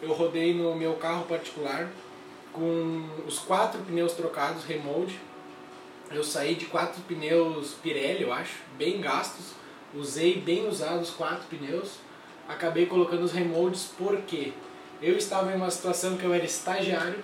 eu 0.00 0.12
rodei 0.12 0.54
no 0.54 0.74
meu 0.74 0.94
carro 0.94 1.24
particular 1.24 1.90
com 2.52 3.08
os 3.26 3.38
quatro 3.38 3.80
pneus 3.82 4.12
trocados 4.12 4.64
remold. 4.64 5.18
Eu 6.10 6.24
saí 6.24 6.54
de 6.54 6.64
quatro 6.66 7.02
pneus 7.02 7.74
Pirelli, 7.82 8.22
eu 8.22 8.32
acho, 8.32 8.54
bem 8.78 9.00
gastos 9.00 9.57
usei 9.94 10.40
bem 10.40 10.68
usados 10.68 11.10
quatro 11.10 11.44
pneus, 11.48 11.94
acabei 12.48 12.86
colocando 12.86 13.22
os 13.22 13.32
remoldes 13.32 13.90
porque 13.96 14.52
eu 15.00 15.16
estava 15.16 15.52
em 15.52 15.56
uma 15.56 15.70
situação 15.70 16.16
que 16.16 16.24
eu 16.24 16.34
era 16.34 16.44
estagiário, 16.44 17.22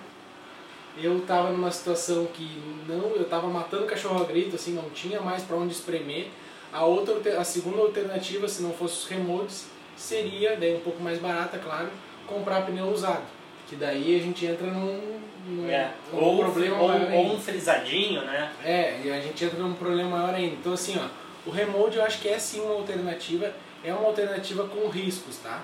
eu 0.97 1.17
estava 1.17 1.49
numa 1.49 1.71
situação 1.71 2.25
que 2.27 2.61
não, 2.87 3.09
eu 3.15 3.23
estava 3.23 3.47
matando 3.47 3.85
cachorro 3.85 4.21
a 4.21 4.25
grito, 4.25 4.55
assim, 4.55 4.73
não 4.73 4.89
tinha 4.91 5.19
mais 5.19 5.43
para 5.43 5.57
onde 5.57 5.73
espremer. 5.73 6.27
A 6.71 6.85
outra, 6.85 7.39
a 7.39 7.43
segunda 7.43 7.81
alternativa, 7.81 8.47
se 8.47 8.61
não 8.61 8.71
fosse 8.71 8.99
os 8.99 9.07
remoldes, 9.07 9.67
seria, 9.95 10.55
daí 10.55 10.75
um 10.75 10.79
pouco 10.79 11.01
mais 11.01 11.19
barata, 11.19 11.57
claro, 11.57 11.89
comprar 12.25 12.65
pneu 12.65 12.87
usado. 12.87 13.23
Que 13.67 13.75
daí 13.75 14.15
a 14.15 14.23
gente 14.23 14.45
entra 14.45 14.67
num, 14.67 15.19
num, 15.47 15.69
é. 15.69 15.91
num 16.13 16.19
ou, 16.19 16.37
problema 16.37 16.79
ou, 16.79 16.87
maior 16.87 17.11
ou 17.13 17.33
um 17.33 17.39
frisadinho, 17.39 18.21
né? 18.21 18.51
É, 18.63 19.01
e 19.03 19.11
a 19.11 19.19
gente 19.19 19.43
entra 19.43 19.59
num 19.59 19.73
problema 19.73 20.17
maior 20.17 20.33
ainda. 20.33 20.55
Então 20.55 20.73
assim, 20.73 20.97
ó, 20.97 21.07
o 21.45 21.49
remold 21.51 21.95
eu 21.95 22.03
acho 22.03 22.19
que 22.19 22.27
é 22.27 22.39
sim 22.39 22.61
uma 22.61 22.73
alternativa, 22.73 23.53
é 23.83 23.93
uma 23.93 24.07
alternativa 24.07 24.67
com 24.67 24.87
riscos, 24.87 25.37
tá? 25.37 25.63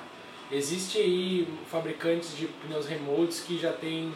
Existe 0.52 0.98
aí 0.98 1.48
fabricantes 1.70 2.36
de 2.36 2.48
pneus 2.48 2.86
remolds 2.86 3.40
que 3.40 3.58
já 3.58 3.72
tem 3.72 4.14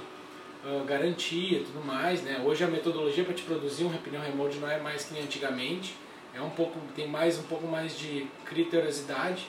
uh, 0.63 0.83
garantia 0.85 1.59
e 1.59 1.63
tudo 1.63 1.83
mais, 1.83 2.21
né? 2.21 2.41
Hoje 2.45 2.63
a 2.63 2.67
metodologia 2.67 3.23
para 3.23 3.33
te 3.33 3.43
produzir 3.43 3.85
um 3.85 3.97
pneu 3.97 4.21
remold 4.21 4.57
não 4.59 4.69
é 4.69 4.79
mais 4.79 5.05
que 5.05 5.13
nem 5.13 5.23
antigamente, 5.23 5.95
é 6.35 6.41
um 6.41 6.49
pouco 6.49 6.77
tem 6.95 7.07
mais 7.07 7.39
um 7.39 7.43
pouco 7.43 7.65
mais 7.65 7.97
de 7.97 8.27
criteriosidade, 8.43 9.47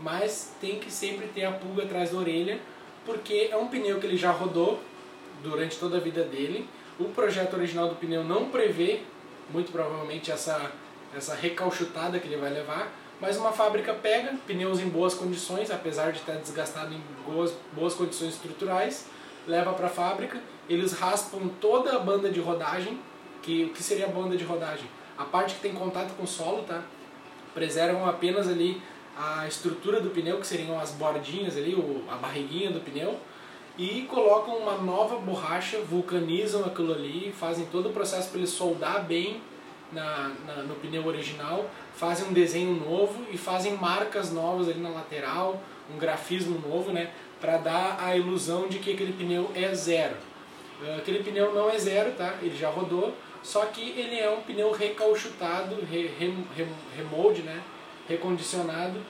mas 0.00 0.54
tem 0.60 0.78
que 0.78 0.90
sempre 0.90 1.26
ter 1.26 1.44
a 1.44 1.52
pulga 1.52 1.82
atrás 1.82 2.12
da 2.12 2.18
orelha, 2.18 2.60
porque 3.04 3.48
é 3.50 3.56
um 3.56 3.66
pneu 3.66 3.98
que 3.98 4.06
ele 4.06 4.16
já 4.16 4.30
rodou 4.30 4.80
durante 5.42 5.76
toda 5.76 5.96
a 5.96 6.00
vida 6.00 6.22
dele. 6.22 6.68
O 6.98 7.06
projeto 7.06 7.54
original 7.54 7.88
do 7.88 7.96
pneu 7.96 8.22
não 8.24 8.48
prevê 8.48 9.00
muito 9.50 9.72
provavelmente 9.72 10.30
essa 10.30 10.72
essa 11.16 11.34
recalchutada 11.34 12.18
que 12.18 12.26
ele 12.26 12.36
vai 12.36 12.50
levar, 12.50 12.92
mas 13.20 13.36
uma 13.36 13.52
fábrica 13.52 13.92
pega 13.94 14.36
pneus 14.46 14.80
em 14.80 14.88
boas 14.88 15.14
condições, 15.14 15.70
apesar 15.70 16.12
de 16.12 16.18
estar 16.18 16.34
desgastado 16.34 16.94
em 16.94 17.02
boas, 17.26 17.52
boas 17.72 17.94
condições 17.94 18.34
estruturais, 18.34 19.06
leva 19.46 19.72
para 19.72 19.86
a 19.86 19.90
fábrica, 19.90 20.40
eles 20.68 20.92
raspam 20.92 21.48
toda 21.60 21.96
a 21.96 21.98
banda 21.98 22.30
de 22.30 22.40
rodagem, 22.40 23.00
que 23.42 23.64
o 23.64 23.70
que 23.70 23.82
seria 23.82 24.06
a 24.06 24.08
banda 24.08 24.36
de 24.36 24.44
rodagem? 24.44 24.86
A 25.16 25.24
parte 25.24 25.54
que 25.54 25.60
tem 25.60 25.72
contato 25.72 26.14
com 26.14 26.24
o 26.24 26.26
solo, 26.26 26.62
tá? 26.62 26.82
Preservam 27.54 28.06
apenas 28.06 28.46
ali 28.46 28.80
a 29.16 29.48
estrutura 29.48 30.00
do 30.00 30.10
pneu, 30.10 30.38
que 30.38 30.46
seriam 30.46 30.78
as 30.78 30.92
bordinhas 30.92 31.56
ali, 31.56 31.74
a 32.08 32.14
barriguinha 32.14 32.70
do 32.70 32.78
pneu, 32.80 33.18
e 33.76 34.02
colocam 34.02 34.56
uma 34.56 34.76
nova 34.76 35.16
borracha, 35.16 35.78
vulcanizam 35.80 36.64
aquilo 36.64 36.92
ali, 36.92 37.32
fazem 37.36 37.66
todo 37.66 37.88
o 37.88 37.92
processo 37.92 38.28
para 38.28 38.38
ele 38.38 38.46
soldar 38.46 39.04
bem 39.04 39.40
na, 39.92 40.32
na, 40.46 40.62
no 40.62 40.74
pneu 40.76 41.06
original, 41.06 41.70
fazem 41.94 42.28
um 42.28 42.32
desenho 42.32 42.74
novo 42.74 43.26
e 43.32 43.38
fazem 43.38 43.76
marcas 43.76 44.32
novas 44.32 44.68
ali 44.68 44.80
na 44.80 44.90
lateral, 44.90 45.62
um 45.92 45.98
grafismo 45.98 46.60
novo, 46.66 46.92
né, 46.92 47.10
para 47.40 47.56
dar 47.56 47.98
a 48.00 48.16
ilusão 48.16 48.68
de 48.68 48.78
que 48.78 48.92
aquele 48.92 49.12
pneu 49.12 49.50
é 49.54 49.74
zero. 49.74 50.16
Aquele 50.96 51.24
pneu 51.24 51.52
não 51.54 51.68
é 51.68 51.78
zero, 51.78 52.12
tá? 52.12 52.36
Ele 52.40 52.56
já 52.56 52.70
rodou, 52.70 53.14
só 53.42 53.66
que 53.66 53.80
ele 53.80 54.18
é 54.18 54.30
um 54.30 54.42
pneu 54.42 54.70
recauchutado, 54.70 55.76
re, 55.90 56.06
re, 56.18 56.34
re, 56.56 56.66
remold, 56.96 57.42
né? 57.42 57.60
recondicionado. 58.08 59.00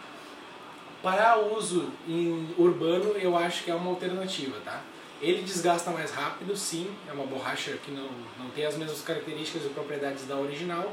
Para 1.03 1.39
uso 1.39 1.91
em 2.09 2.49
urbano, 2.59 3.13
eu 3.13 3.37
acho 3.37 3.63
que 3.63 3.71
é 3.71 3.75
uma 3.75 3.91
alternativa, 3.91 4.59
tá? 4.65 4.83
Ele 5.21 5.43
desgasta 5.43 5.91
mais 5.91 6.13
rápido, 6.13 6.57
sim, 6.57 6.95
é 7.09 7.13
uma 7.13 7.27
borracha 7.27 7.73
que 7.85 7.91
não, 7.91 8.09
não 8.39 8.51
tem 8.51 8.65
as 8.65 8.77
mesmas 8.77 9.01
características 9.01 9.65
e 9.65 9.69
propriedades 9.71 10.27
da 10.27 10.37
original, 10.37 10.93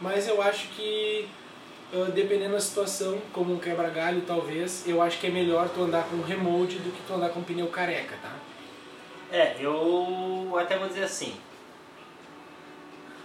mas 0.00 0.26
eu 0.26 0.42
acho 0.42 0.68
que, 0.68 1.28
dependendo 2.14 2.54
da 2.54 2.60
situação, 2.60 3.20
como 3.32 3.54
um 3.54 3.58
quebra-galho 3.58 4.22
talvez, 4.26 4.84
eu 4.88 5.00
acho 5.00 5.20
que 5.20 5.28
é 5.28 5.30
melhor 5.30 5.68
tu 5.68 5.82
andar 5.82 6.04
com 6.04 6.20
remold 6.20 6.78
do 6.78 6.90
que 6.90 7.00
tu 7.06 7.14
andar 7.14 7.28
com 7.30 7.42
pneu 7.42 7.68
careca, 7.68 8.16
tá? 8.20 8.34
É, 9.30 9.56
eu 9.60 10.56
até 10.58 10.76
vou 10.76 10.88
dizer 10.88 11.04
assim, 11.04 11.36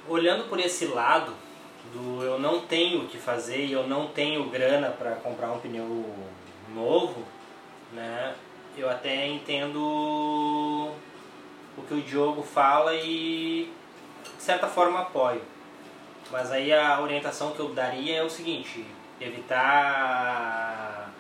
olhando 0.07 0.47
por 0.47 0.59
esse 0.59 0.85
lado 0.85 1.33
do 1.91 2.21
eu 2.21 2.39
não 2.39 2.61
tenho 2.61 3.03
o 3.03 3.07
que 3.07 3.17
fazer 3.17 3.65
e 3.65 3.71
eu 3.71 3.87
não 3.87 4.07
tenho 4.09 4.47
grana 4.49 4.89
para 4.89 5.15
comprar 5.15 5.51
um 5.51 5.59
pneu 5.59 6.13
novo, 6.75 7.23
né? 7.93 8.35
Eu 8.77 8.89
até 8.89 9.27
entendo 9.27 9.79
o 11.77 11.81
que 11.87 11.93
o 11.93 12.01
Diogo 12.01 12.43
fala 12.43 12.93
e 12.95 13.71
de 14.37 14.43
certa 14.43 14.67
forma 14.67 15.01
apoio. 15.01 15.41
Mas 16.31 16.51
aí 16.51 16.73
a 16.73 16.99
orientação 17.01 17.51
que 17.51 17.59
eu 17.59 17.69
daria 17.69 18.17
é 18.17 18.23
o 18.23 18.29
seguinte, 18.29 18.85
evitar 19.21 21.11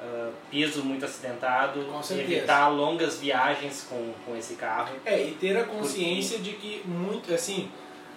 uh, 0.00 0.32
piso 0.50 0.84
muito 0.84 1.04
acidentado, 1.04 1.84
evitar 2.12 2.68
longas 2.68 3.18
viagens 3.18 3.86
com, 3.88 4.12
com 4.24 4.36
esse 4.36 4.54
carro. 4.54 4.94
É, 5.04 5.20
e 5.20 5.32
ter 5.32 5.56
a 5.56 5.64
consciência 5.64 6.38
porque... 6.38 6.52
de 6.52 6.56
que 6.56 6.88
muito, 6.88 7.34
assim, 7.34 7.70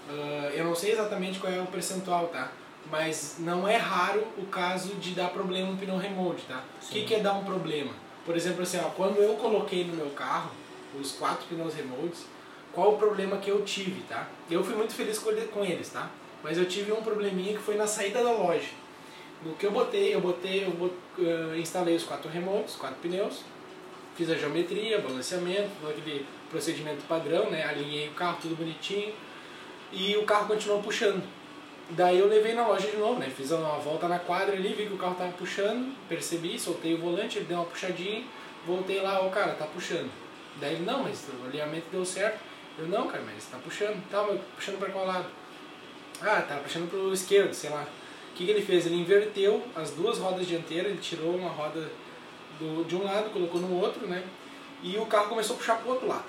Uh, 0.08 0.50
eu 0.54 0.64
não 0.64 0.74
sei 0.74 0.94
exatamente 0.94 1.38
qual 1.40 1.52
é 1.52 1.60
o 1.60 1.66
percentual, 1.66 2.28
tá? 2.28 2.50
Mas 2.90 3.36
não 3.40 3.68
é 3.68 3.76
raro 3.76 4.26
o 4.38 4.46
caso 4.46 4.96
de 4.96 5.12
dar 5.12 5.30
problema 5.30 5.70
no 5.72 5.78
pneu 5.78 5.98
remote, 5.98 6.44
tá? 6.46 6.64
O 6.82 6.88
que, 6.88 7.04
que 7.04 7.16
é 7.16 7.20
dar 7.20 7.34
um 7.34 7.44
problema? 7.44 7.92
Por 8.28 8.36
exemplo, 8.36 8.62
assim, 8.62 8.78
ó, 8.78 8.90
quando 8.90 9.20
eu 9.20 9.36
coloquei 9.36 9.86
no 9.86 9.94
meu 9.94 10.10
carro 10.10 10.52
os 11.00 11.14
quatro 11.14 11.46
pneus 11.48 11.74
remotes, 11.74 12.26
qual 12.74 12.94
o 12.94 12.98
problema 12.98 13.38
que 13.38 13.50
eu 13.50 13.64
tive, 13.64 14.02
tá? 14.02 14.28
Eu 14.52 14.62
fui 14.62 14.76
muito 14.76 14.94
feliz 14.94 15.18
com 15.18 15.64
eles, 15.64 15.90
tá? 15.90 16.12
Mas 16.44 16.58
eu 16.58 16.66
tive 16.66 16.92
um 16.92 17.02
probleminha 17.02 17.54
que 17.54 17.64
foi 17.64 17.76
na 17.76 17.88
saída 17.88 18.22
da 18.22 18.32
loja. 18.32 18.68
No 19.46 19.54
que 19.54 19.66
eu 19.66 19.72
botei, 19.72 20.14
eu 20.14 20.20
botei, 20.20 20.66
eu 20.66 20.72
uh, 20.72 21.56
instalei 21.56 21.96
os 21.96 22.04
quatro 22.04 22.30
remotes, 22.30 22.76
quatro 22.76 22.98
pneus, 23.02 23.44
fiz 24.18 24.30
a 24.30 24.36
geometria, 24.36 25.00
balanceamento, 25.00 25.70
aquele 25.90 26.26
procedimento 26.50 27.06
padrão, 27.08 27.50
né? 27.50 27.64
Alinhei 27.64 28.10
o 28.10 28.12
carro 28.12 28.40
tudo 28.42 28.58
bonitinho 28.58 29.14
e 29.94 30.18
o 30.18 30.26
carro 30.26 30.48
continuou 30.48 30.84
puxando. 30.84 31.24
Daí 31.92 32.20
eu 32.20 32.28
levei 32.28 32.54
na 32.54 32.68
loja 32.68 32.90
de 32.90 32.98
novo, 32.98 33.20
né? 33.20 33.30
Fiz 33.30 33.50
uma 33.52 33.78
volta 33.78 34.08
na 34.08 34.20
quadra 34.20 34.56
ali, 34.56 34.74
vi 34.74 34.88
que 34.88 34.94
o 34.94 34.98
carro 34.98 35.16
tava 35.16 35.32
puxando, 35.32 35.96
percebi, 36.10 36.60
soltei 36.60 36.94
o 36.94 36.98
volante, 36.98 37.38
ele 37.38 37.46
deu 37.46 37.58
uma 37.58 37.66
puxadinha, 37.66 38.26
voltei 38.66 39.02
lá, 39.02 39.22
ó, 39.22 39.30
cara, 39.30 39.54
tá 39.54 39.66
puxando. 39.66 40.12
Daí 40.60 40.74
ele, 40.74 40.86
não, 40.86 41.04
mas 41.04 41.26
o 41.30 41.46
alinhamento 41.46 41.86
deu 41.90 42.06
certo. 42.06 42.40
Eu, 42.78 42.88
não, 42.88 43.08
cara, 43.08 43.24
mas 43.26 43.46
tá 43.46 43.58
puxando. 43.58 44.04
Tá, 44.10 44.24
mas 44.28 44.40
puxando 44.56 44.80
para 44.80 44.90
qual 44.90 45.06
lado? 45.06 45.28
Ah, 46.22 46.42
tá 46.42 46.58
puxando 46.58 46.90
pro 46.90 47.14
esquerdo, 47.14 47.54
sei 47.54 47.70
lá. 47.70 47.88
O 48.32 48.36
que, 48.36 48.46
que 48.46 48.52
ele 48.52 48.62
fez? 48.62 48.86
Ele 48.86 48.96
inverteu 48.96 49.64
as 49.76 49.92
duas 49.92 50.18
rodas 50.18 50.46
dianteiras, 50.46 50.92
ele 50.92 51.02
tirou 51.02 51.36
uma 51.36 51.50
roda 51.50 51.90
do, 52.60 52.86
de 52.86 52.96
um 52.96 53.04
lado, 53.04 53.30
colocou 53.32 53.62
no 53.62 53.80
outro, 53.80 54.06
né? 54.08 54.24
E 54.84 54.98
o 54.98 55.06
carro 55.06 55.30
começou 55.30 55.56
a 55.56 55.60
puxar 55.60 55.78
pro 55.78 55.92
outro 55.92 56.08
lado. 56.08 56.26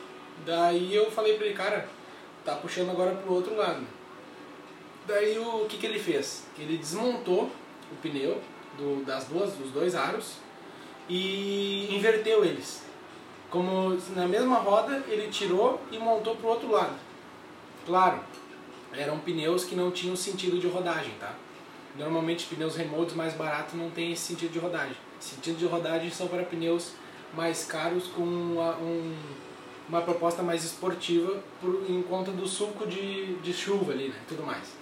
Daí 0.47 0.95
eu 0.95 1.11
falei 1.11 1.37
pra 1.37 1.47
ele, 1.47 1.55
cara, 1.55 1.89
tá 2.45 2.55
puxando 2.55 2.91
agora 2.91 3.15
pro 3.17 3.35
outro 3.35 3.57
lado. 3.57 3.98
Daí 5.09 5.39
o 5.39 5.65
que, 5.67 5.79
que 5.79 5.87
ele 5.87 5.99
fez? 5.99 6.45
Ele 6.59 6.77
desmontou 6.77 7.51
o 7.91 7.97
pneu 8.03 8.43
do, 8.77 9.03
das 9.07 9.25
duas, 9.25 9.55
dos 9.55 9.71
dois 9.71 9.95
aros 9.95 10.35
e 11.09 11.89
inverteu 11.91 12.45
eles. 12.45 12.83
Como 13.49 13.99
na 14.15 14.29
mesma 14.29 14.57
roda 14.57 15.03
ele 15.09 15.29
tirou 15.29 15.81
e 15.91 15.99
montou 15.99 16.37
pro 16.37 16.49
outro 16.49 16.71
lado. 16.71 16.95
Claro, 17.87 18.21
eram 18.93 19.19
pneus 19.21 19.65
que 19.65 19.75
não 19.75 19.91
tinham 19.91 20.15
sentido 20.15 20.61
de 20.61 20.69
rodagem, 20.69 21.15
tá? 21.19 21.35
Normalmente 21.97 22.45
pneus 22.45 22.77
remotos 22.77 23.15
mais 23.15 23.33
baratos 23.33 23.75
não 23.75 23.89
tem 23.89 24.13
esse 24.13 24.25
sentido 24.25 24.53
de 24.53 24.59
rodagem. 24.59 24.97
Sentido 25.19 25.57
de 25.57 25.65
rodagem 25.65 26.11
são 26.11 26.29
para 26.29 26.43
pneus 26.43 26.93
mais 27.35 27.65
caros 27.65 28.09
com 28.09 28.23
um 28.23 29.17
uma 29.89 30.03
proposta 30.03 30.43
mais 30.43 30.63
esportiva 30.65 31.43
por, 31.63 31.83
em 31.89 32.03
conta 32.03 32.31
do 32.31 32.47
suco 32.47 32.87
de, 32.87 33.37
de 33.37 33.55
chuva 33.55 33.93
ali, 33.93 34.09
né, 34.09 34.17
tudo 34.29 34.43
mais. 34.43 34.78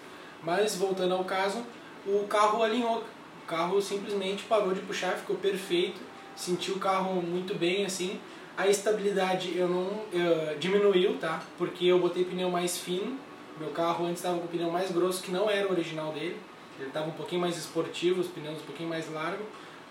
Mas 0.47 0.77
voltando 0.77 1.13
ao 1.13 1.25
caso, 1.25 1.61
o 2.07 2.25
carro 2.29 2.63
alinhou, 2.63 3.03
o 3.43 3.47
carro 3.49 3.83
simplesmente 3.83 4.45
parou 4.45 4.73
de 4.73 4.81
puxar, 4.81 5.15
ficou 5.15 5.35
perfeito, 5.35 6.01
senti 6.37 6.71
o 6.71 6.79
carro 6.79 7.21
muito 7.21 7.53
bem 7.53 7.85
assim. 7.85 8.21
A 8.57 8.69
estabilidade 8.69 9.59
eu 9.59 9.69
não 9.69 10.05
eu, 10.13 10.57
diminuiu, 10.57 11.19
tá? 11.19 11.43
Porque 11.59 11.87
eu 11.87 11.99
botei 11.99 12.25
pneu 12.25 12.49
mais 12.49 12.79
fino. 12.79 13.19
Meu 13.59 13.71
carro 13.71 14.05
antes 14.05 14.19
estava 14.19 14.39
com 14.39 14.45
o 14.45 14.49
pneu 14.49 14.71
mais 14.71 14.93
grosso, 14.93 15.21
que 15.21 15.33
não 15.33 15.51
era 15.51 15.67
o 15.67 15.73
original 15.73 16.13
dele. 16.13 16.37
Ele 16.79 16.89
estava 16.89 17.09
um 17.09 17.13
pouquinho 17.15 17.41
mais 17.41 17.59
esportivo, 17.59 18.21
os 18.21 18.29
pneus 18.29 18.59
um 18.63 18.67
pouquinho 18.67 18.89
mais 18.89 19.11
largos. 19.13 19.45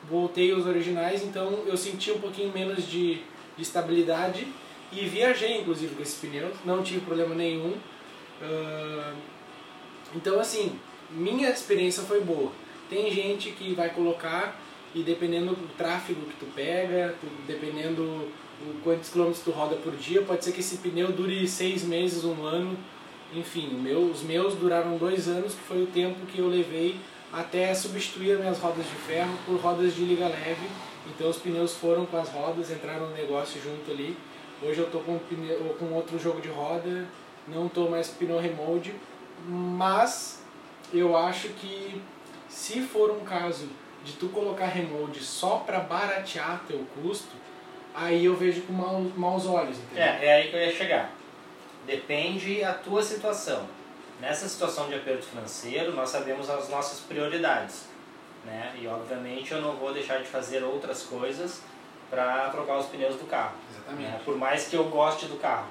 Voltei 0.10 0.54
os 0.54 0.66
originais, 0.66 1.22
então 1.22 1.64
eu 1.66 1.76
senti 1.76 2.12
um 2.12 2.20
pouquinho 2.20 2.54
menos 2.54 2.88
de, 2.88 3.16
de 3.58 3.62
estabilidade 3.62 4.48
e 4.90 5.06
viajei, 5.06 5.60
inclusive, 5.60 5.96
com 5.96 6.02
esse 6.02 6.26
pneu, 6.26 6.50
não 6.64 6.82
tive 6.82 7.02
problema 7.02 7.36
nenhum. 7.36 7.74
Uh, 8.42 9.35
então, 10.16 10.40
assim, 10.40 10.80
minha 11.12 11.50
experiência 11.50 12.04
foi 12.04 12.22
boa. 12.22 12.52
Tem 12.90 13.12
gente 13.12 13.52
que 13.52 13.74
vai 13.74 13.90
colocar 13.90 14.60
e 14.94 15.04
dependendo 15.04 15.54
do 15.54 15.68
tráfego 15.76 16.22
que 16.22 16.38
tu 16.38 16.46
pega, 16.56 17.16
tu, 17.20 17.28
dependendo 17.46 18.30
quantos 18.84 19.10
quilômetros 19.10 19.44
tu 19.44 19.52
roda 19.52 19.76
por 19.76 19.94
dia, 19.96 20.22
pode 20.22 20.46
ser 20.46 20.54
que 20.54 20.62
esse 20.62 20.78
pneu 20.78 21.12
dure 21.12 21.48
seis 21.48 21.84
meses, 21.84 22.24
um 22.24 22.44
ano. 22.46 22.78
Enfim, 23.34 23.68
meu, 23.76 24.04
os 24.04 24.24
meus 24.24 24.54
duraram 24.56 24.98
dois 24.98 25.28
anos, 25.28 25.54
que 25.54 25.62
foi 25.62 25.84
o 25.84 25.88
tempo 25.88 26.26
que 26.28 26.40
eu 26.40 26.48
levei 26.48 26.96
até 27.34 27.74
substituir 27.74 28.32
as 28.32 28.40
minhas 28.40 28.60
rodas 28.60 28.86
de 28.86 28.96
ferro 28.96 29.38
por 29.46 29.58
rodas 29.58 29.94
de 29.94 30.06
liga 30.06 30.28
leve. 30.28 30.68
Então 31.08 31.30
os 31.30 31.38
pneus 31.38 31.74
foram 31.74 32.06
com 32.06 32.18
as 32.18 32.30
rodas, 32.30 32.72
entraram 32.72 33.10
no 33.10 33.14
negócio 33.16 33.62
junto 33.62 33.92
ali. 33.92 34.16
Hoje 34.64 34.80
eu 34.80 34.90
tô 34.90 35.00
com, 35.00 35.20
pneu, 35.20 35.76
com 35.78 35.94
outro 35.94 36.18
jogo 36.18 36.40
de 36.40 36.48
roda, 36.48 37.06
não 37.48 37.68
tô 37.68 37.90
mais 37.90 38.08
pneu 38.08 38.40
remold, 38.40 38.94
mas 39.48 40.44
eu 40.94 41.16
acho 41.16 41.50
que 41.50 42.02
se 42.48 42.82
for 42.82 43.12
um 43.12 43.26
caso 43.26 43.70
de 44.04 44.14
tu 44.14 44.30
colocar 44.30 44.68
remold 44.68 45.22
só 45.24 45.58
para 45.58 45.80
baratear 45.80 46.62
teu 46.68 46.86
custo, 47.02 47.36
aí 47.94 48.26
eu 48.26 48.36
vejo 48.36 48.62
com 48.64 48.74
maus, 48.74 49.14
maus 49.16 49.46
olhos, 49.46 49.78
entendeu? 49.78 50.04
É, 50.04 50.26
é 50.26 50.34
aí 50.34 50.50
que 50.50 50.56
eu 50.56 50.62
ia 50.62 50.74
chegar. 50.74 51.12
Depende 51.86 52.64
a 52.64 52.74
tua 52.74 53.02
situação. 53.02 53.68
Nessa 54.20 54.48
situação 54.48 54.88
de 54.88 54.96
aperto 54.96 55.26
financeiro, 55.26 55.94
nós 55.94 56.10
sabemos 56.10 56.50
as 56.50 56.70
nossas 56.70 57.00
prioridades. 57.02 57.86
Né? 58.46 58.76
E 58.80 58.88
obviamente 58.88 59.52
eu 59.52 59.62
não 59.62 59.76
vou 59.76 59.92
deixar 59.94 60.20
de 60.20 60.28
fazer 60.28 60.64
outras 60.64 61.04
coisas 61.04 61.62
para 62.10 62.50
trocar 62.50 62.78
os 62.78 62.86
pneus 62.86 63.16
do 63.16 63.26
carro. 63.26 63.56
Exatamente. 63.72 64.12
Né? 64.12 64.22
Por 64.24 64.38
mais 64.38 64.68
que 64.68 64.76
eu 64.76 64.86
goste 64.86 65.26
do 65.26 65.38
carro. 65.38 65.68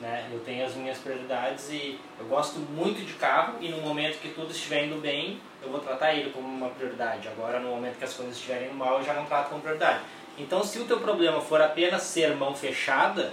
Né? 0.00 0.28
Eu 0.30 0.40
tenho 0.40 0.66
as 0.66 0.74
minhas 0.74 0.98
prioridades 0.98 1.70
e 1.70 1.98
eu 2.18 2.26
gosto 2.26 2.58
muito 2.58 3.04
de 3.04 3.14
carro 3.14 3.54
e 3.60 3.68
no 3.68 3.78
momento 3.78 4.18
que 4.20 4.28
tudo 4.28 4.50
estiver 4.50 4.84
indo 4.84 5.00
bem, 5.00 5.40
eu 5.62 5.70
vou 5.70 5.80
tratar 5.80 6.14
ele 6.14 6.30
como 6.30 6.46
uma 6.46 6.68
prioridade. 6.68 7.28
Agora, 7.28 7.58
no 7.58 7.70
momento 7.70 7.96
que 7.96 8.04
as 8.04 8.12
coisas 8.12 8.36
estiverem 8.36 8.72
mal, 8.74 8.98
eu 8.98 9.04
já 9.04 9.14
não 9.14 9.24
trato 9.24 9.48
como 9.48 9.62
prioridade. 9.62 10.00
Então, 10.38 10.62
se 10.62 10.78
o 10.78 10.84
teu 10.84 11.00
problema 11.00 11.40
for 11.40 11.62
apenas 11.62 12.02
ser 12.02 12.34
mão 12.36 12.54
fechada, 12.54 13.32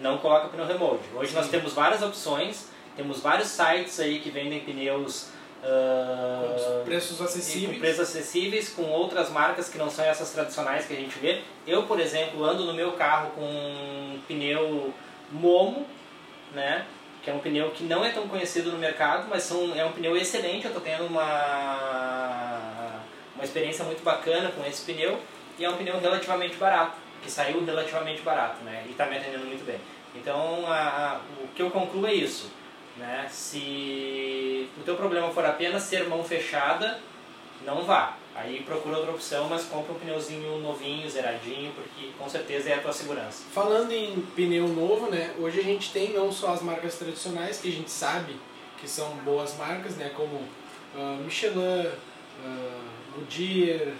não 0.00 0.18
coloca 0.18 0.48
pneu 0.48 0.66
remote. 0.66 1.04
Hoje 1.14 1.30
Sim. 1.30 1.36
nós 1.36 1.48
temos 1.48 1.72
várias 1.72 2.02
opções, 2.02 2.68
temos 2.96 3.20
vários 3.20 3.48
sites 3.48 4.00
aí 4.00 4.20
que 4.20 4.30
vendem 4.30 4.60
pneus 4.60 5.32
Uh, 5.64 6.80
com 6.80 6.84
preços 6.84 7.22
acessíveis. 7.22 7.72
Com 7.72 7.80
preços 7.80 8.00
acessíveis, 8.00 8.68
com 8.68 8.82
outras 8.82 9.30
marcas 9.30 9.66
que 9.66 9.78
não 9.78 9.88
são 9.88 10.04
essas 10.04 10.30
tradicionais 10.30 10.84
que 10.84 10.92
a 10.92 10.96
gente 10.96 11.18
vê. 11.18 11.40
Eu, 11.66 11.84
por 11.84 11.98
exemplo, 11.98 12.44
ando 12.44 12.66
no 12.66 12.74
meu 12.74 12.92
carro 12.92 13.30
com 13.30 13.40
um 13.40 14.20
pneu 14.28 14.92
Momo, 15.34 15.86
né? 16.52 16.86
que 17.22 17.30
é 17.30 17.32
um 17.32 17.38
pneu 17.38 17.70
que 17.70 17.84
não 17.84 18.04
é 18.04 18.10
tão 18.10 18.28
conhecido 18.28 18.70
no 18.70 18.78
mercado, 18.78 19.26
mas 19.30 19.44
são, 19.44 19.74
é 19.74 19.84
um 19.84 19.92
pneu 19.92 20.16
excelente. 20.16 20.64
Eu 20.64 20.70
estou 20.70 20.82
tendo 20.82 21.06
uma, 21.06 23.00
uma 23.34 23.44
experiência 23.44 23.84
muito 23.84 24.02
bacana 24.02 24.50
com 24.50 24.66
esse 24.66 24.84
pneu 24.84 25.18
e 25.58 25.64
é 25.64 25.70
um 25.70 25.76
pneu 25.76 25.98
relativamente 25.98 26.56
barato, 26.56 26.96
que 27.22 27.30
saiu 27.30 27.64
relativamente 27.64 28.20
barato 28.22 28.62
né? 28.62 28.84
e 28.86 28.90
está 28.90 29.06
me 29.06 29.16
atendendo 29.16 29.46
muito 29.46 29.64
bem. 29.64 29.80
Então, 30.14 30.64
a, 30.66 30.74
a, 30.78 31.20
o 31.42 31.48
que 31.48 31.62
eu 31.62 31.70
concluo 31.70 32.06
é 32.06 32.12
isso 32.12 32.50
né? 32.96 33.26
Se 33.30 34.68
o 34.78 34.82
teu 34.82 34.94
problema 34.96 35.30
for 35.30 35.44
apenas 35.44 35.82
ser 35.82 36.08
mão 36.08 36.22
fechada, 36.22 37.00
não 37.64 37.82
vá. 37.82 38.16
Aí 38.34 38.62
procura 38.62 38.96
outra 38.96 39.12
opção, 39.12 39.48
mas 39.48 39.64
compra 39.64 39.92
um 39.92 39.98
pneuzinho 39.98 40.58
novinho, 40.58 41.08
zeradinho, 41.08 41.72
porque 41.72 42.10
com 42.18 42.28
certeza 42.28 42.70
é 42.70 42.74
a 42.74 42.80
tua 42.80 42.92
segurança. 42.92 43.44
Falando 43.52 43.92
em 43.92 44.20
pneu 44.34 44.66
novo, 44.68 45.08
né? 45.10 45.34
Hoje 45.38 45.60
a 45.60 45.62
gente 45.62 45.92
tem 45.92 46.12
não 46.12 46.32
só 46.32 46.52
as 46.52 46.62
marcas 46.62 46.96
tradicionais 46.96 47.60
que 47.60 47.68
a 47.68 47.72
gente 47.72 47.90
sabe 47.90 48.36
que 48.80 48.88
são 48.88 49.08
boas 49.18 49.56
marcas, 49.56 49.96
né? 49.96 50.10
Como 50.14 50.36
uh, 50.36 51.22
Michelin, 51.24 51.86
uh, 51.86 53.14
Goodyear, 53.14 53.94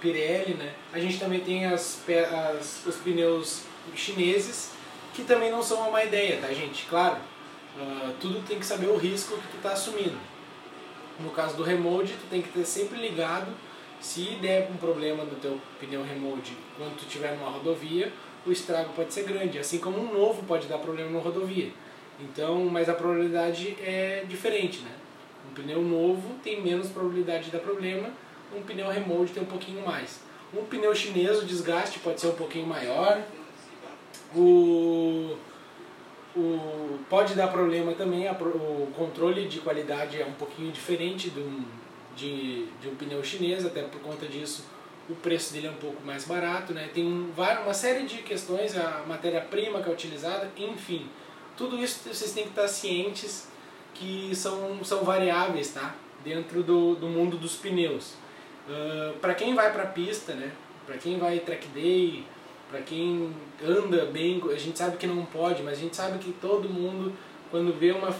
Pirelli, 0.00 0.54
né? 0.54 0.74
A 0.92 0.98
gente 0.98 1.18
também 1.18 1.40
tem 1.40 1.66
as, 1.66 2.02
as, 2.30 2.86
os 2.86 2.96
pneus 2.96 3.62
chineses 3.94 4.72
que 5.14 5.24
também 5.24 5.50
não 5.50 5.62
são 5.62 5.78
uma 5.78 5.90
má 5.90 6.04
ideia, 6.04 6.38
tá, 6.40 6.48
gente? 6.52 6.86
Claro, 6.86 7.16
uh, 7.76 8.12
tudo 8.20 8.46
tem 8.46 8.58
que 8.58 8.66
saber 8.66 8.86
o 8.86 8.96
risco 8.96 9.36
que 9.36 9.48
tu 9.48 9.56
está 9.56 9.72
assumindo. 9.72 10.16
No 11.18 11.30
caso 11.30 11.56
do 11.56 11.64
remold, 11.64 12.12
tu 12.12 12.26
tem 12.30 12.42
que 12.42 12.50
ter 12.50 12.64
sempre 12.64 13.00
ligado 13.00 13.48
se 14.00 14.36
der 14.40 14.70
um 14.70 14.76
problema 14.76 15.24
no 15.24 15.36
teu 15.36 15.60
pneu 15.80 16.02
remold 16.02 16.56
quando 16.76 16.96
tu 16.96 17.04
estiver 17.04 17.36
numa 17.36 17.50
rodovia, 17.50 18.12
o 18.46 18.52
estrago 18.52 18.92
pode 18.94 19.12
ser 19.12 19.24
grande, 19.24 19.58
assim 19.58 19.78
como 19.78 19.98
um 19.98 20.12
novo 20.12 20.42
pode 20.44 20.66
dar 20.66 20.78
problema 20.78 21.10
na 21.10 21.18
rodovia. 21.18 21.70
Então, 22.20 22.64
mas 22.66 22.88
a 22.88 22.94
probabilidade 22.94 23.76
é 23.80 24.24
diferente, 24.28 24.80
né? 24.80 24.90
Um 25.50 25.54
pneu 25.54 25.82
novo 25.82 26.34
tem 26.42 26.60
menos 26.60 26.88
probabilidade 26.88 27.46
de 27.46 27.50
dar 27.50 27.60
problema, 27.60 28.10
um 28.56 28.62
pneu 28.62 28.88
remold 28.88 29.32
tem 29.32 29.42
um 29.42 29.46
pouquinho 29.46 29.84
mais. 29.84 30.20
Um 30.54 30.64
pneu 30.64 30.94
chinês, 30.94 31.38
o 31.38 31.44
desgaste 31.44 31.98
pode 31.98 32.20
ser 32.20 32.28
um 32.28 32.34
pouquinho 32.34 32.66
maior. 32.66 33.20
O, 34.34 35.36
o, 36.34 36.98
pode 37.08 37.34
dar 37.34 37.48
problema 37.48 37.92
também, 37.92 38.26
a, 38.26 38.32
o 38.32 38.88
controle 38.96 39.46
de 39.46 39.60
qualidade 39.60 40.20
é 40.20 40.24
um 40.24 40.32
pouquinho 40.32 40.72
diferente 40.72 41.30
de 41.30 41.40
um, 41.40 41.64
de, 42.18 42.66
de 42.80 42.88
um 42.88 42.96
pneu 42.96 43.22
chinês, 43.22 43.64
até 43.64 43.82
por 43.82 44.00
conta 44.00 44.26
disso 44.26 44.64
o 45.08 45.14
preço 45.14 45.54
dele 45.54 45.68
é 45.68 45.70
um 45.70 45.76
pouco 45.76 46.04
mais 46.04 46.24
barato, 46.26 46.74
né? 46.74 46.90
tem 46.92 47.06
uma 47.06 47.74
série 47.74 48.04
de 48.04 48.18
questões, 48.18 48.76
a 48.76 49.04
matéria-prima 49.06 49.80
que 49.80 49.88
é 49.88 49.92
utilizada, 49.92 50.50
enfim. 50.56 51.08
Tudo 51.56 51.82
isso 51.82 52.06
vocês 52.06 52.32
têm 52.32 52.44
que 52.44 52.50
estar 52.50 52.68
cientes 52.68 53.48
que 53.94 54.30
são, 54.34 54.84
são 54.84 55.02
variáveis 55.04 55.72
tá? 55.72 55.94
dentro 56.22 56.62
do, 56.62 56.94
do 56.94 57.08
mundo 57.08 57.38
dos 57.38 57.56
pneus. 57.56 58.14
Uh, 58.68 59.18
para 59.18 59.34
quem 59.34 59.54
vai 59.54 59.72
para 59.72 59.84
a 59.84 59.86
pista, 59.86 60.34
né? 60.34 60.52
para 60.86 60.98
quem 60.98 61.18
vai 61.18 61.38
track 61.40 61.66
day, 61.68 62.24
para 62.70 62.82
quem 62.82 63.34
anda 63.66 64.04
bem, 64.04 64.42
a 64.52 64.58
gente 64.58 64.78
sabe 64.78 64.98
que 64.98 65.06
não 65.06 65.24
pode, 65.24 65.62
mas 65.62 65.78
a 65.78 65.80
gente 65.80 65.96
sabe 65.96 66.18
que 66.18 66.32
todo 66.32 66.68
mundo, 66.68 67.14
quando 67.50 67.72
vê 67.78 67.92
uma, 67.92 68.14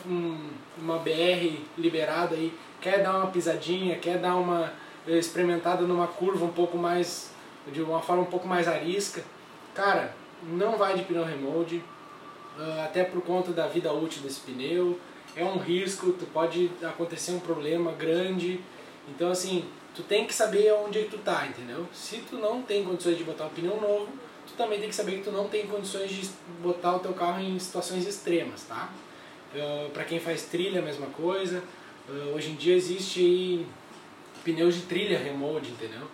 uma 0.78 0.98
BR 0.98 1.58
liberada 1.76 2.34
aí, 2.34 2.52
quer 2.80 3.02
dar 3.02 3.16
uma 3.16 3.26
pisadinha, 3.28 3.98
quer 3.98 4.18
dar 4.18 4.36
uma 4.36 4.72
experimentada 5.06 5.82
numa 5.84 6.06
curva 6.06 6.44
um 6.44 6.52
pouco 6.52 6.76
mais, 6.76 7.30
de 7.70 7.82
uma 7.82 8.00
forma 8.00 8.22
um 8.22 8.26
pouco 8.26 8.46
mais 8.46 8.68
arisca. 8.68 9.22
Cara, 9.74 10.14
não 10.42 10.76
vai 10.76 10.96
de 10.96 11.04
pneu 11.04 11.24
remold, 11.24 11.76
uh, 11.76 12.80
até 12.84 13.04
por 13.04 13.22
conta 13.22 13.52
da 13.52 13.66
vida 13.66 13.92
útil 13.92 14.22
desse 14.22 14.40
pneu. 14.40 14.98
É 15.36 15.44
um 15.44 15.58
risco, 15.58 16.12
tu 16.12 16.26
pode 16.26 16.70
acontecer 16.82 17.32
um 17.32 17.40
problema 17.40 17.92
grande. 17.92 18.60
Então 19.08 19.30
assim, 19.30 19.64
tu 19.94 20.02
tem 20.02 20.26
que 20.26 20.34
saber 20.34 20.72
onde 20.72 21.04
tu 21.04 21.18
tá, 21.18 21.46
entendeu? 21.46 21.86
Se 21.92 22.18
tu 22.18 22.36
não 22.36 22.62
tem 22.62 22.84
condições 22.84 23.16
de 23.16 23.24
botar 23.24 23.46
um 23.46 23.50
pneu 23.50 23.80
novo, 23.80 24.08
tu 24.46 24.54
também 24.56 24.80
tem 24.80 24.88
que 24.88 24.94
saber 24.94 25.18
que 25.18 25.24
tu 25.24 25.32
não 25.32 25.48
tem 25.48 25.66
condições 25.66 26.10
de 26.10 26.28
botar 26.62 26.96
o 26.96 26.98
teu 26.98 27.12
carro 27.12 27.40
em 27.40 27.58
situações 27.58 28.06
extremas, 28.06 28.64
tá? 28.64 28.90
Uh, 29.54 29.90
para 29.90 30.04
quem 30.04 30.20
faz 30.20 30.44
trilha, 30.44 30.80
a 30.80 30.84
mesma 30.84 31.06
coisa. 31.06 31.62
Uh, 32.08 32.34
hoje 32.34 32.50
em 32.50 32.54
dia 32.54 32.74
existe 32.74 33.66
pneus 34.44 34.74
de 34.74 34.82
trilha 34.82 35.18
remold, 35.18 35.70
entendeu? 35.70 36.06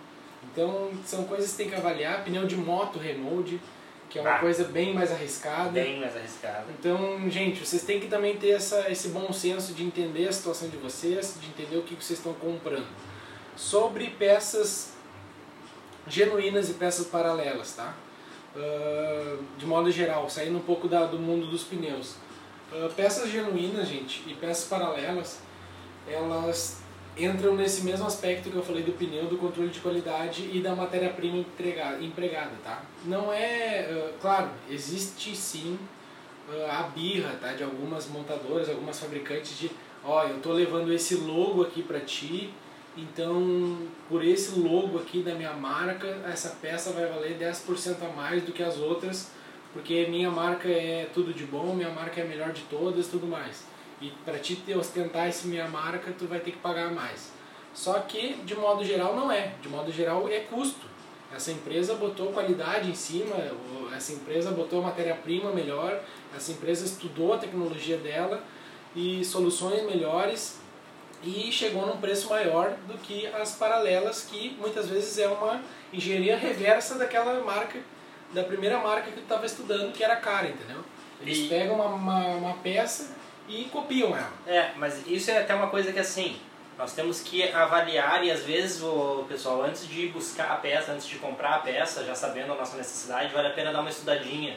Então 0.53 0.91
são 1.05 1.25
coisas 1.25 1.51
que 1.51 1.57
tem 1.57 1.69
que 1.69 1.75
avaliar. 1.75 2.25
Pneu 2.25 2.47
de 2.47 2.57
moto 2.57 2.99
remold, 2.99 3.61
que 4.09 4.19
é 4.19 4.23
uma 4.23 4.37
ah, 4.37 4.39
coisa 4.39 4.65
bem 4.65 4.95
mais 4.95 5.11
arriscada. 5.11 5.71
Bem 5.71 6.01
mais 6.01 6.17
arriscada. 6.17 6.67
Então, 6.79 7.29
gente, 7.29 7.65
vocês 7.65 7.83
têm 7.83 7.99
que 7.99 8.07
também 8.07 8.37
ter 8.37 8.51
essa, 8.51 8.91
esse 8.91 9.09
bom 9.09 9.33
senso 9.33 9.73
de 9.75 9.83
entender 9.83 10.29
a 10.29 10.33
situação 10.33 10.69
de 10.69 10.77
vocês, 10.77 11.37
de 11.41 11.49
entender 11.49 11.77
o 11.77 11.83
que 11.83 11.95
vocês 11.95 12.19
estão 12.19 12.33
comprando 12.35 12.87
sobre 13.57 14.11
peças 14.11 14.95
genuínas 16.07 16.69
e 16.69 16.75
peças 16.75 17.07
paralelas, 17.07 17.73
tá? 17.75 17.95
Uh, 18.55 19.43
de 19.59 19.67
modo 19.67 19.91
geral, 19.91 20.29
saindo 20.31 20.59
um 20.59 20.63
pouco 20.63 20.87
da, 20.87 21.07
do 21.07 21.19
mundo 21.19 21.47
dos 21.47 21.65
pneus. 21.65 22.17
Uh, 22.75 22.93
peças 22.95 23.31
genuínas, 23.31 23.89
gente, 23.89 24.25
e 24.27 24.35
peças 24.35 24.69
paralelas, 24.69 25.39
elas 26.09 26.83
entram 27.17 27.55
nesse 27.55 27.83
mesmo 27.83 28.05
aspecto 28.05 28.51
que 28.51 28.57
eu 28.57 28.65
falei 28.65 28.83
do 28.83 28.93
pneu, 28.93 29.27
do 29.27 29.39
controle 29.39 29.71
de 29.71 29.79
qualidade 29.79 30.51
e 30.53 30.61
da 30.61 30.75
matéria-prima 30.75 31.45
empregada, 32.01 32.51
tá? 32.65 32.83
Não 33.05 33.33
é, 33.33 33.89
uh, 33.89 34.19
claro, 34.21 34.51
existe 34.69 35.37
sim 35.37 35.79
a 36.69 36.83
birra, 36.83 37.39
tá? 37.41 37.53
De 37.53 37.63
algumas 37.63 38.09
montadoras, 38.09 38.69
algumas 38.69 38.99
fabricantes 38.99 39.57
de, 39.57 39.71
ó, 40.03 40.25
oh, 40.25 40.29
eu 40.29 40.41
tô 40.41 40.53
levando 40.53 40.93
esse 40.93 41.15
logo 41.15 41.63
aqui 41.63 41.83
para 41.83 42.01
ti, 42.01 42.53
então, 42.97 43.79
por 44.09 44.25
esse 44.25 44.59
logo 44.59 44.99
aqui 44.99 45.23
da 45.23 45.35
minha 45.35 45.53
marca, 45.53 46.07
essa 46.27 46.51
peça 46.61 46.93
vai 46.93 47.07
valer 47.07 47.37
10% 47.39 47.97
a 48.03 48.09
mais 48.15 48.43
do 48.45 48.53
que 48.53 48.63
as 48.63 48.79
outras, 48.79 49.31
porque 49.75 50.07
minha 50.07 50.31
marca 50.31 50.69
é 50.69 51.11
tudo 51.13 51.35
de 51.35 51.45
bom, 51.45 51.75
minha 51.75 51.91
marca 51.91 52.21
é 52.21 52.25
a 52.25 52.27
melhor 52.27 52.53
de 52.53 52.63
todas, 52.63 53.09
tudo 53.09 53.27
mais. 53.27 53.65
E 54.01 54.11
para 54.25 54.39
ti 54.39 54.63
ostentar 54.75 55.29
esse 55.29 55.49
minha 55.49 55.67
marca, 55.69 56.15
tu 56.17 56.27
vai 56.27 56.39
ter 56.39 56.53
que 56.53 56.59
pagar 56.59 56.93
mais. 56.93 57.33
Só 57.75 57.95
que, 57.99 58.35
de 58.45 58.55
modo 58.55 58.85
geral, 58.85 59.17
não 59.17 59.33
é. 59.33 59.55
De 59.61 59.69
modo 59.69 59.91
geral, 59.91 60.29
é 60.29 60.41
custo. 60.41 60.87
Essa 61.35 61.51
empresa 61.51 61.95
botou 61.95 62.33
qualidade 62.33 62.89
em 62.89 62.95
cima, 62.95 63.35
essa 63.95 64.13
empresa 64.13 64.53
botou 64.53 64.81
matéria-prima 64.81 65.51
melhor, 65.51 66.01
essa 66.35 66.53
empresa 66.53 66.85
estudou 66.85 67.35
a 67.35 67.39
tecnologia 67.39 67.97
dela 67.97 68.41
e 68.95 69.25
soluções 69.25 69.83
melhores 69.83 70.61
e 71.25 71.51
chegou 71.51 71.87
num 71.87 71.97
preço 71.97 72.29
maior 72.29 72.77
do 72.87 72.95
que 72.99 73.27
as 73.27 73.57
paralelas, 73.57 74.23
que 74.23 74.57
muitas 74.61 74.89
vezes 74.89 75.19
é 75.19 75.27
uma 75.27 75.61
engenharia 75.93 76.37
reversa 76.37 76.97
daquela 76.97 77.43
marca, 77.43 77.81
da 78.35 78.45
primeira 78.45 78.79
marca 78.79 79.11
que 79.11 79.17
tu 79.17 79.23
estava 79.23 79.47
estudando, 79.47 79.93
que 79.93 80.03
era 80.03 80.17
cara, 80.17 80.49
entendeu? 80.49 80.85
Eles 81.21 81.39
e... 81.39 81.49
pegam 81.49 81.77
uma, 81.77 81.87
uma, 81.87 82.27
uma, 82.27 82.55
peça 82.55 83.15
e 83.49 83.65
copiam 83.67 84.15
ela. 84.15 84.33
É, 84.47 84.73
mas 84.77 85.07
isso 85.07 85.31
é 85.31 85.39
até 85.39 85.55
uma 85.55 85.69
coisa 85.69 85.93
que 85.93 85.99
assim, 85.99 86.37
nós 86.77 86.93
temos 86.93 87.21
que 87.21 87.51
avaliar 87.53 88.25
e 88.25 88.31
às 88.31 88.43
vezes 88.43 88.83
o 88.83 89.25
pessoal, 89.29 89.63
antes 89.63 89.87
de 89.87 90.09
buscar 90.09 90.51
a 90.51 90.57
peça, 90.57 90.93
antes 90.93 91.07
de 91.07 91.17
comprar 91.17 91.55
a 91.55 91.59
peça, 91.61 92.05
já 92.05 92.15
sabendo 92.15 92.53
a 92.53 92.57
nossa 92.57 92.77
necessidade, 92.77 93.33
vale 93.33 93.49
a 93.49 93.53
pena 93.53 93.73
dar 93.73 93.81
uma 93.81 93.91
estudadinha 93.91 94.57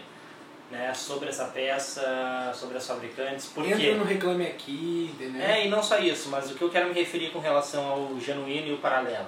né, 0.71 0.93
sobre 0.93 1.29
essa 1.29 1.45
peça, 1.45 2.51
sobre 2.53 2.77
as 2.77 2.85
fabricantes. 2.85 3.45
Porque... 3.45 3.71
Entra 3.71 3.95
no 3.95 4.03
Reclame 4.03 4.47
Aqui, 4.47 5.11
entendeu? 5.13 5.41
É, 5.41 5.65
e 5.65 5.69
não 5.69 5.81
só 5.81 5.99
isso, 5.99 6.29
mas 6.29 6.51
o 6.51 6.55
que 6.55 6.61
eu 6.61 6.69
quero 6.69 6.89
me 6.89 6.93
referir 6.93 7.29
com 7.29 7.39
relação 7.39 7.87
ao 7.87 8.19
genuíno 8.19 8.67
e 8.67 8.73
o 8.73 8.77
paralelo. 8.77 9.27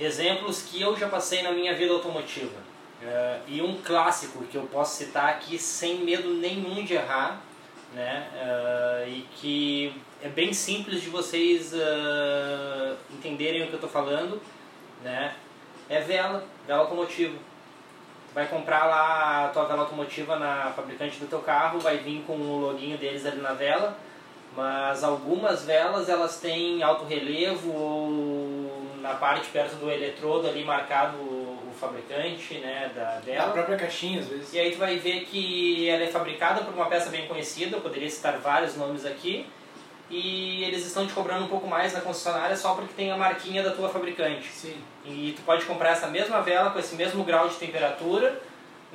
Exemplos 0.00 0.62
que 0.62 0.80
eu 0.80 0.96
já 0.96 1.08
passei 1.08 1.42
na 1.42 1.52
minha 1.52 1.76
vida 1.76 1.92
automotiva. 1.92 2.61
Uh, 3.02 3.40
e 3.48 3.60
um 3.60 3.78
clássico 3.82 4.44
que 4.44 4.56
eu 4.56 4.62
posso 4.62 4.96
citar 4.96 5.30
aqui 5.30 5.58
sem 5.58 6.04
medo 6.04 6.34
nenhum 6.34 6.84
de 6.84 6.94
errar, 6.94 7.40
né, 7.92 8.28
uh, 8.32 9.08
e 9.08 9.26
que 9.34 10.00
é 10.22 10.28
bem 10.28 10.52
simples 10.52 11.02
de 11.02 11.10
vocês 11.10 11.72
uh, 11.72 12.96
entenderem 13.10 13.64
o 13.64 13.66
que 13.66 13.72
eu 13.72 13.76
estou 13.76 13.90
falando, 13.90 14.40
né, 15.02 15.34
é 15.88 16.00
vela, 16.00 16.44
vela 16.64 16.82
automotiva. 16.82 17.36
Vai 18.32 18.46
comprar 18.46 18.84
lá 18.86 19.46
a 19.46 19.48
tua 19.48 19.64
vela 19.64 19.82
automotiva 19.82 20.38
na 20.38 20.70
fabricante 20.70 21.18
do 21.18 21.26
teu 21.26 21.40
carro, 21.40 21.80
vai 21.80 21.98
vir 21.98 22.22
com 22.24 22.34
o 22.34 22.60
loginho 22.60 22.96
deles 22.96 23.26
ali 23.26 23.40
na 23.40 23.52
vela, 23.52 23.98
mas 24.56 25.02
algumas 25.02 25.64
velas 25.64 26.08
elas 26.08 26.38
têm 26.38 26.84
alto 26.84 27.04
relevo 27.04 27.72
ou 27.72 28.86
na 29.00 29.14
parte 29.14 29.50
perto 29.50 29.74
do 29.74 29.90
eletrodo 29.90 30.46
ali 30.46 30.64
marcado 30.64 31.18
fabricante 31.72 32.54
né, 32.58 32.90
da 32.94 33.20
vela. 33.20 33.48
A 33.48 33.50
própria 33.50 33.76
caixinha 33.76 34.20
às 34.20 34.28
vezes. 34.28 34.52
E 34.52 34.58
aí 34.58 34.72
tu 34.72 34.78
vai 34.78 34.96
ver 34.96 35.24
que 35.24 35.88
ela 35.88 36.02
é 36.02 36.06
fabricada 36.06 36.62
por 36.62 36.74
uma 36.74 36.86
peça 36.86 37.10
bem 37.10 37.26
conhecida, 37.26 37.76
eu 37.76 37.80
poderia 37.80 38.10
citar 38.10 38.38
vários 38.38 38.76
nomes 38.76 39.04
aqui, 39.04 39.46
e 40.10 40.64
eles 40.64 40.84
estão 40.84 41.06
te 41.06 41.12
cobrando 41.12 41.46
um 41.46 41.48
pouco 41.48 41.66
mais 41.66 41.92
na 41.92 42.00
concessionária 42.00 42.56
só 42.56 42.74
porque 42.74 42.92
tem 42.94 43.10
a 43.10 43.16
marquinha 43.16 43.62
da 43.62 43.70
tua 43.70 43.88
fabricante. 43.88 44.48
Sim. 44.48 44.76
E 45.04 45.32
tu 45.34 45.42
pode 45.42 45.64
comprar 45.64 45.90
essa 45.90 46.06
mesma 46.06 46.42
vela 46.42 46.70
com 46.70 46.78
esse 46.78 46.94
mesmo 46.94 47.24
grau 47.24 47.48
de 47.48 47.54
temperatura 47.56 48.40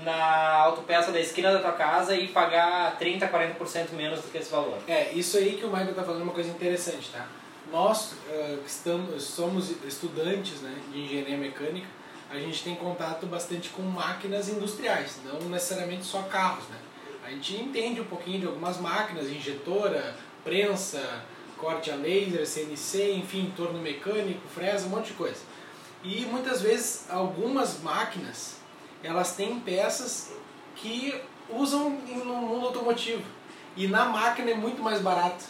na 0.04 0.58
autopeça 0.58 1.12
da 1.12 1.20
esquina 1.20 1.52
da 1.52 1.60
tua 1.60 1.72
casa 1.72 2.16
e 2.16 2.28
pagar 2.28 2.98
30, 2.98 3.28
40% 3.28 3.92
menos 3.94 4.22
do 4.22 4.32
que 4.32 4.38
esse 4.38 4.52
valor. 4.52 4.78
É, 4.88 5.12
isso 5.12 5.38
aí 5.38 5.58
que 5.58 5.66
o 5.66 5.70
Michael 5.70 5.90
está 5.90 6.04
falando 6.04 6.22
é 6.22 6.24
uma 6.24 6.34
coisa 6.34 6.50
interessante, 6.50 7.10
tá? 7.12 7.26
Nós 7.72 8.14
uh, 8.30 8.60
estamos, 8.66 9.24
somos 9.24 9.72
estudantes 9.84 10.62
né, 10.62 10.74
de 10.92 11.02
engenharia 11.02 11.38
mecânica, 11.38 11.88
a 12.30 12.38
gente 12.38 12.64
tem 12.64 12.76
contato 12.76 13.26
bastante 13.26 13.70
com 13.70 13.82
máquinas 13.82 14.50
industriais, 14.50 15.20
não 15.24 15.50
necessariamente 15.50 16.06
só 16.06 16.24
carros, 16.24 16.68
né? 16.70 16.78
A 17.26 17.30
gente 17.32 17.56
entende 17.56 18.02
um 18.02 18.06
pouquinho 18.06 18.40
de 18.40 18.48
algumas 18.48 18.78
máquinas, 18.78 19.30
injetora, 19.30 20.16
prensa, 20.44 21.24
corte 21.58 21.92
a 21.92 21.96
laser, 21.96 22.46
CNC, 22.46 23.14
enfim, 23.14 23.52
torno 23.56 23.80
mecânico, 23.80 24.48
fresa, 24.48 24.88
um 24.88 24.92
monte 24.92 25.08
de 25.08 25.14
coisa. 25.14 25.42
E 26.04 26.26
muitas 26.26 26.62
vezes 26.62 27.10
algumas 27.10 27.82
máquinas 27.82 28.58
elas 29.04 29.36
têm 29.36 29.60
peças 29.60 30.32
que 30.76 31.20
usam 31.50 31.90
no 31.90 32.26
mundo 32.26 32.68
automotivo 32.68 33.24
e 33.76 33.88
na 33.88 34.06
máquina 34.06 34.52
é 34.52 34.56
muito 34.56 34.82
mais 34.82 35.02
barato 35.02 35.46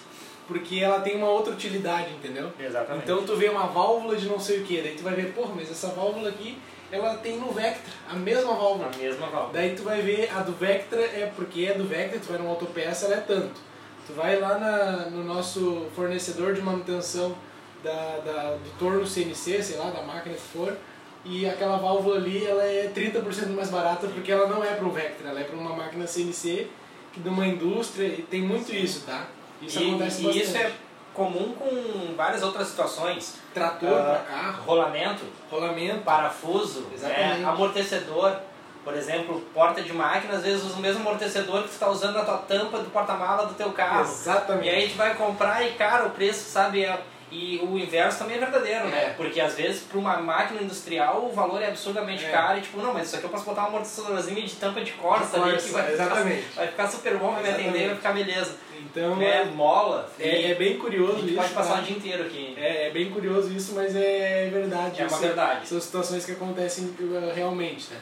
porque 0.48 0.80
ela 0.80 1.02
tem 1.02 1.16
uma 1.18 1.30
outra 1.30 1.54
utilidade, 1.54 2.12
entendeu? 2.14 2.52
Exatamente. 2.60 3.04
Então 3.04 3.24
tu 3.26 3.36
vê 3.36 3.50
uma 3.50 3.68
válvula 3.68 4.16
de 4.16 4.28
não 4.28 4.40
sei 4.40 4.62
o 4.62 4.64
que, 4.64 4.82
daí 4.82 4.96
tu 4.96 5.04
vai 5.04 5.14
ver, 5.14 5.34
porra, 5.34 5.54
mas 5.56 5.70
essa 5.70 5.90
válvula 5.90 6.30
aqui 6.30 6.58
ela 6.92 7.16
tem 7.16 7.38
no 7.38 7.52
Vectra, 7.52 7.94
a 8.10 8.16
mesma 8.16 8.54
válvula. 8.54 8.90
A 8.94 8.98
mesma 8.98 9.28
válvula. 9.28 9.54
Daí 9.54 9.76
tu 9.76 9.84
vai 9.84 10.02
ver 10.02 10.32
a 10.34 10.42
do 10.42 10.54
Vectra 10.54 11.02
é 11.02 11.32
porque 11.36 11.66
é 11.66 11.74
do 11.74 11.86
Vectra, 11.86 12.20
tu 12.20 12.30
vai 12.30 12.38
numa 12.38 12.52
autopeça, 12.52 13.06
ela 13.06 13.16
é 13.16 13.22
tanto. 13.22 13.60
Tu 14.06 14.14
vai 14.14 14.40
lá 14.40 14.58
na, 14.58 15.10
no 15.10 15.24
nosso 15.24 15.88
fornecedor 15.94 16.54
de 16.54 16.62
manutenção 16.62 17.36
da, 17.84 18.20
da, 18.20 18.52
do 18.56 18.80
torno 18.80 19.06
CNC, 19.06 19.62
sei 19.62 19.78
lá, 19.78 19.90
da 19.90 20.02
máquina 20.02 20.36
que 20.36 20.42
for, 20.42 20.78
e 21.26 21.48
aquela 21.48 21.78
válvula 21.78 22.16
ali 22.16 22.46
ela 22.46 22.64
é 22.64 22.90
30% 22.96 23.50
mais 23.50 23.70
barata 23.70 24.08
porque 24.08 24.32
ela 24.32 24.48
não 24.48 24.64
é 24.64 24.74
para 24.74 24.86
um 24.86 24.92
Vectra, 24.92 25.30
ela 25.30 25.42
é 25.42 25.44
para 25.44 25.58
uma 25.58 25.76
máquina 25.76 26.08
CNC 26.08 26.68
que 27.12 27.20
de 27.20 27.28
uma 27.28 27.46
indústria 27.46 28.08
e 28.08 28.22
tem 28.22 28.42
muito 28.42 28.74
isso, 28.74 29.04
tá? 29.06 29.28
Isso 29.62 29.80
e, 29.80 29.88
acontece 29.88 30.22
e 30.22 30.26
bastante. 30.26 30.46
isso 30.46 30.58
é 30.58 30.72
comum 31.14 31.54
com 31.58 32.16
várias 32.16 32.44
outras 32.44 32.68
situações. 32.68 33.36
Trator 33.54 33.90
uh, 33.90 34.04
para 34.04 34.20
carro. 34.20 34.64
Rolamento. 34.64 35.26
Rolamento. 35.50 36.02
Parafuso. 36.02 36.82
Né? 37.02 37.44
Amortecedor. 37.46 38.38
Por 38.84 38.96
exemplo, 38.96 39.42
porta 39.54 39.82
de 39.82 39.92
máquina, 39.92 40.36
às 40.36 40.44
vezes 40.44 40.64
usa 40.64 40.76
o 40.76 40.80
mesmo 40.80 41.02
amortecedor 41.02 41.64
que 41.64 41.68
tu 41.68 41.74
está 41.74 41.90
usando 41.90 42.14
na 42.14 42.24
tua 42.24 42.38
tampa 42.38 42.78
do 42.78 42.90
porta-mala 42.90 43.46
do 43.46 43.54
teu 43.54 43.74
carro. 43.74 44.02
Exatamente. 44.02 44.68
E 44.68 44.70
aí 44.70 44.90
tu 44.90 44.96
vai 44.96 45.14
comprar 45.16 45.62
e, 45.68 45.74
cara, 45.74 46.06
o 46.06 46.12
preço, 46.12 46.50
sabe, 46.50 46.86
é 46.86 46.98
e 47.30 47.60
o 47.60 47.78
inverso 47.78 48.20
também 48.20 48.38
é 48.38 48.40
verdadeiro, 48.40 48.88
né? 48.88 49.04
é. 49.04 49.08
né? 49.08 49.14
Porque 49.18 49.42
às 49.42 49.56
vezes 49.56 49.82
para 49.82 49.98
uma 49.98 50.18
máquina 50.18 50.62
industrial 50.62 51.26
o 51.26 51.34
valor 51.34 51.62
é 51.62 51.68
absurdamente 51.68 52.26
é. 52.26 52.30
caro 52.30 52.58
e 52.58 52.62
tipo, 52.62 52.78
não, 52.82 52.94
mas 52.94 53.08
isso 53.08 53.18
aqui 53.18 53.26
eu 53.26 53.30
posso 53.30 53.44
botar 53.44 53.62
uma 53.62 53.70
amortecedorzinha 53.70 54.42
de 54.42 54.56
tampa 54.56 54.82
de 54.82 54.94
corsa 54.94 55.42
ali 55.42 55.58
que 55.58 55.70
vai 55.70 55.92
Exatamente. 55.92 56.42
Ficar, 56.44 56.62
vai 56.62 56.68
ficar 56.68 56.88
super 56.88 57.18
bom, 57.18 57.34
vai 57.34 57.44
me 57.44 57.50
atender, 57.50 57.88
vai 57.88 57.96
ficar 57.96 58.14
beleza. 58.14 58.56
Então, 58.80 59.22
é, 59.22 59.44
mola. 59.46 60.10
É, 60.20 60.52
é 60.52 60.56
bem 60.56 60.78
curioso 60.78 61.26
isso. 61.26 61.36
pode 61.36 61.54
passar 61.54 61.76
tá? 61.76 61.80
o 61.82 61.84
dia 61.84 61.98
inteiro 61.98 62.24
aqui. 62.24 62.54
É, 62.58 62.88
é 62.88 62.92
bem 62.92 63.10
curioso 63.10 63.52
isso, 63.52 63.74
mas 63.76 63.96
é 63.96 64.50
verdade. 64.52 65.02
É 65.02 65.08
uma 65.08 65.18
verdade. 65.18 65.68
São 65.68 65.82
situações 65.82 66.26
que 66.26 66.32
acontecem 66.32 66.86
uh, 66.86 67.34
realmente, 67.36 67.92
né? 67.92 68.00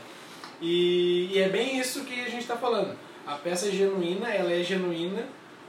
E, 0.62 1.32
e 1.34 1.40
é 1.40 1.50
bem 1.50 1.80
isso 1.80 2.04
que 2.04 2.22
a 2.22 2.30
gente 2.30 2.42
está 2.42 2.56
falando. 2.56 2.96
A 3.26 3.36
peça 3.36 3.72
genuína, 3.72 4.30
ela 4.30 4.52
é 4.52 4.64
genuína 4.64 5.24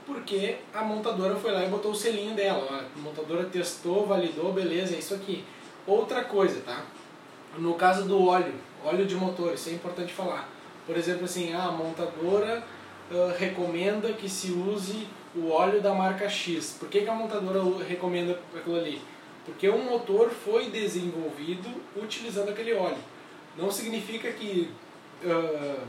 porque 0.07 0.55
a 0.73 0.81
montadora 0.81 1.35
foi 1.35 1.51
lá 1.51 1.65
e 1.65 1.67
botou 1.67 1.91
o 1.91 1.95
selinho 1.95 2.33
dela. 2.33 2.85
A 2.95 2.99
montadora 2.99 3.43
testou, 3.43 4.07
validou, 4.07 4.53
beleza, 4.53 4.95
é 4.95 4.99
isso 4.99 5.13
aqui. 5.13 5.43
Outra 5.85 6.23
coisa, 6.23 6.61
tá? 6.61 6.85
No 7.57 7.73
caso 7.73 8.05
do 8.05 8.25
óleo, 8.25 8.53
óleo 8.85 9.05
de 9.05 9.15
motor, 9.15 9.53
isso 9.53 9.69
é 9.69 9.73
importante 9.73 10.13
falar. 10.13 10.49
Por 10.85 10.95
exemplo, 10.95 11.25
assim, 11.25 11.53
a 11.53 11.69
montadora 11.71 12.63
uh, 13.11 13.37
recomenda 13.37 14.13
que 14.13 14.29
se 14.29 14.51
use 14.51 15.07
o 15.35 15.49
óleo 15.49 15.81
da 15.81 15.93
marca 15.93 16.29
X. 16.29 16.77
Por 16.79 16.87
que, 16.87 17.01
que 17.01 17.09
a 17.09 17.13
montadora 17.13 17.61
recomenda 17.83 18.39
aquilo 18.55 18.77
ali? 18.77 19.01
Porque 19.45 19.67
o 19.67 19.77
motor 19.77 20.29
foi 20.29 20.69
desenvolvido 20.69 21.69
utilizando 21.97 22.49
aquele 22.49 22.73
óleo. 22.73 22.97
Não 23.57 23.69
significa 23.69 24.31
que 24.31 24.71
uh, 25.23 25.81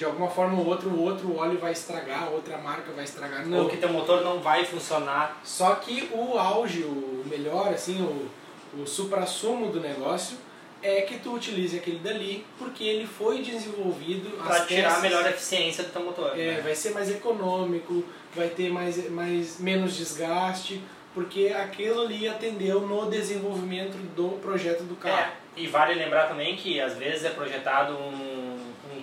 de 0.00 0.06
alguma 0.06 0.30
forma 0.30 0.58
ou 0.58 0.66
outra 0.66 0.88
o 0.88 1.02
outro 1.02 1.36
óleo 1.36 1.58
vai 1.58 1.72
estragar, 1.72 2.32
outra 2.32 2.56
marca 2.56 2.90
vai 2.90 3.04
estragar. 3.04 3.46
Não. 3.46 3.64
Ou 3.64 3.68
que 3.68 3.76
teu 3.76 3.92
motor 3.92 4.24
não 4.24 4.40
vai 4.40 4.64
funcionar. 4.64 5.38
Só 5.44 5.74
que 5.74 6.08
o 6.10 6.38
auge, 6.38 6.84
o 6.84 7.22
melhor, 7.26 7.68
assim, 7.68 8.00
o, 8.00 8.80
o 8.80 8.86
supra-sumo 8.86 9.70
do 9.70 9.78
negócio 9.78 10.38
é 10.82 11.02
que 11.02 11.18
tu 11.18 11.34
utilize 11.34 11.76
aquele 11.76 11.98
dali 11.98 12.46
porque 12.58 12.82
ele 12.82 13.06
foi 13.06 13.42
desenvolvido 13.42 14.42
para 14.42 14.64
tirar 14.64 14.96
a 14.96 15.00
melhor 15.00 15.26
eficiência 15.26 15.84
do 15.84 15.92
teu 15.92 16.02
motor. 16.02 16.32
É, 16.32 16.52
né? 16.52 16.60
vai 16.62 16.74
ser 16.74 16.92
mais 16.92 17.10
econômico, 17.10 18.02
vai 18.34 18.48
ter 18.48 18.72
mais, 18.72 19.10
mais 19.10 19.60
menos 19.60 19.94
desgaste, 19.98 20.80
porque 21.12 21.48
aquilo 21.48 22.00
ali 22.00 22.26
atendeu 22.26 22.80
no 22.80 23.10
desenvolvimento 23.10 23.98
do 24.16 24.38
projeto 24.40 24.82
do 24.84 24.96
carro. 24.96 25.14
É, 25.18 25.32
e 25.58 25.66
vale 25.66 25.92
lembrar 25.92 26.26
também 26.26 26.56
que 26.56 26.80
às 26.80 26.96
vezes 26.96 27.26
é 27.26 27.28
projetado 27.28 27.92
um 27.92 28.39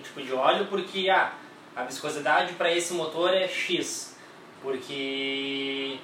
tipo 0.00 0.20
de 0.22 0.32
óleo 0.32 0.66
porque 0.68 1.08
ah, 1.10 1.32
a 1.74 1.84
viscosidade 1.84 2.54
para 2.54 2.72
esse 2.72 2.92
motor 2.94 3.32
é 3.32 3.46
X, 3.46 4.16
porque 4.62 5.98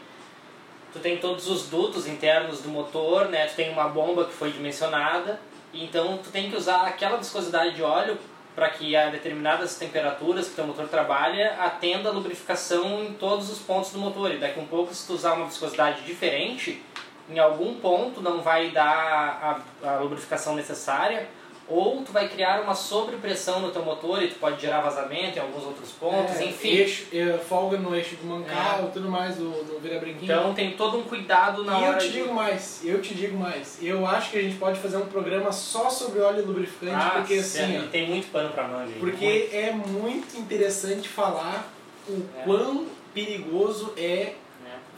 tu 0.92 1.00
tem 1.00 1.18
todos 1.18 1.48
os 1.48 1.68
dutos 1.68 2.06
internos 2.06 2.62
do 2.62 2.68
motor, 2.68 3.28
né? 3.28 3.46
Tu 3.46 3.56
tem 3.56 3.70
uma 3.70 3.88
bomba 3.88 4.24
que 4.26 4.32
foi 4.32 4.52
dimensionada, 4.52 5.40
então 5.72 6.18
tu 6.18 6.30
tem 6.30 6.50
que 6.50 6.56
usar 6.56 6.86
aquela 6.86 7.16
viscosidade 7.16 7.74
de 7.74 7.82
óleo 7.82 8.16
para 8.54 8.70
que 8.70 8.94
a 8.94 9.10
determinadas 9.10 9.76
temperaturas 9.76 10.48
que 10.48 10.60
o 10.60 10.64
motor 10.64 10.86
trabalha 10.86 11.56
atenda 11.58 12.08
a 12.08 12.12
lubrificação 12.12 13.02
em 13.02 13.12
todos 13.14 13.50
os 13.50 13.58
pontos 13.58 13.90
do 13.90 13.98
motor. 13.98 14.32
E 14.32 14.38
daqui 14.38 14.60
um 14.60 14.66
pouco, 14.66 14.94
se 14.94 15.04
tu 15.06 15.14
usar 15.14 15.32
uma 15.32 15.46
viscosidade 15.46 16.02
diferente, 16.02 16.80
em 17.28 17.38
algum 17.38 17.74
ponto 17.74 18.20
não 18.20 18.40
vai 18.42 18.70
dar 18.70 19.60
a, 19.82 19.88
a 19.88 19.98
lubrificação 19.98 20.54
necessária 20.54 21.28
ou 21.68 22.02
tu 22.02 22.12
vai 22.12 22.28
criar 22.28 22.60
uma 22.60 22.74
sobrepressão 22.74 23.60
no 23.60 23.70
teu 23.70 23.82
motor 23.82 24.22
e 24.22 24.28
tu 24.28 24.34
pode 24.34 24.60
gerar 24.60 24.80
vazamento 24.80 25.38
em 25.38 25.40
alguns 25.40 25.64
outros 25.64 25.90
pontos, 25.92 26.36
é, 26.36 26.44
enfim. 26.44 26.68
Eixo, 26.68 27.06
é, 27.12 27.38
folga 27.38 27.78
no 27.78 27.94
eixo 27.94 28.16
do 28.16 28.26
mancal, 28.26 28.84
é. 28.84 28.90
tudo 28.92 29.08
mais 29.08 29.36
do, 29.36 29.50
do 29.64 29.80
virabrinquinho. 29.80 30.24
Então 30.24 30.52
tem 30.52 30.72
todo 30.72 30.98
um 30.98 31.02
cuidado 31.02 31.64
na 31.64 31.80
e 31.80 31.84
hora 31.84 31.96
eu 31.96 31.98
te 31.98 32.06
de... 32.08 32.12
digo 32.12 32.34
mais, 32.34 32.80
eu 32.84 33.00
te 33.00 33.14
digo 33.14 33.38
mais. 33.38 33.78
Eu 33.82 34.06
acho 34.06 34.30
que 34.30 34.38
a 34.38 34.42
gente 34.42 34.56
pode 34.56 34.78
fazer 34.78 34.98
um 34.98 35.06
programa 35.06 35.52
só 35.52 35.88
sobre 35.88 36.20
óleo 36.20 36.44
lubrificante, 36.44 36.94
ah, 36.96 37.12
porque 37.16 37.34
assim... 37.34 37.78
Ó, 37.78 37.88
tem 37.88 38.08
muito 38.08 38.30
pano 38.30 38.50
pra 38.50 38.68
manga. 38.68 38.92
Porque 39.00 39.26
muito. 39.26 39.54
é 39.54 39.72
muito 39.72 40.38
interessante 40.38 41.08
falar 41.08 41.72
o 42.06 42.22
é. 42.36 42.42
quão 42.44 42.86
perigoso 43.14 43.94
é, 43.96 44.02
é 44.02 44.34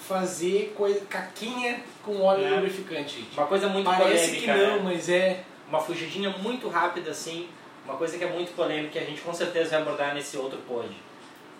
fazer 0.00 0.74
coisa, 0.76 1.00
caquinha 1.08 1.80
com 2.02 2.20
óleo 2.22 2.44
é. 2.44 2.50
lubrificante. 2.50 3.24
Uma 3.36 3.46
coisa 3.46 3.68
muito 3.68 3.88
Parece 3.88 4.28
polêmica, 4.28 4.52
que 4.52 4.58
não, 4.58 4.76
né? 4.76 4.80
mas 4.82 5.08
é 5.08 5.44
uma 5.68 5.80
fugidinha 5.80 6.30
muito 6.30 6.68
rápida 6.68 7.10
assim, 7.10 7.48
uma 7.84 7.96
coisa 7.96 8.18
que 8.18 8.24
é 8.24 8.30
muito 8.30 8.54
polêmica 8.54 8.92
que 8.92 8.98
a 8.98 9.04
gente 9.04 9.20
com 9.20 9.32
certeza 9.32 9.70
vai 9.70 9.82
abordar 9.82 10.14
nesse 10.14 10.36
outro 10.36 10.58
pod. 10.66 10.88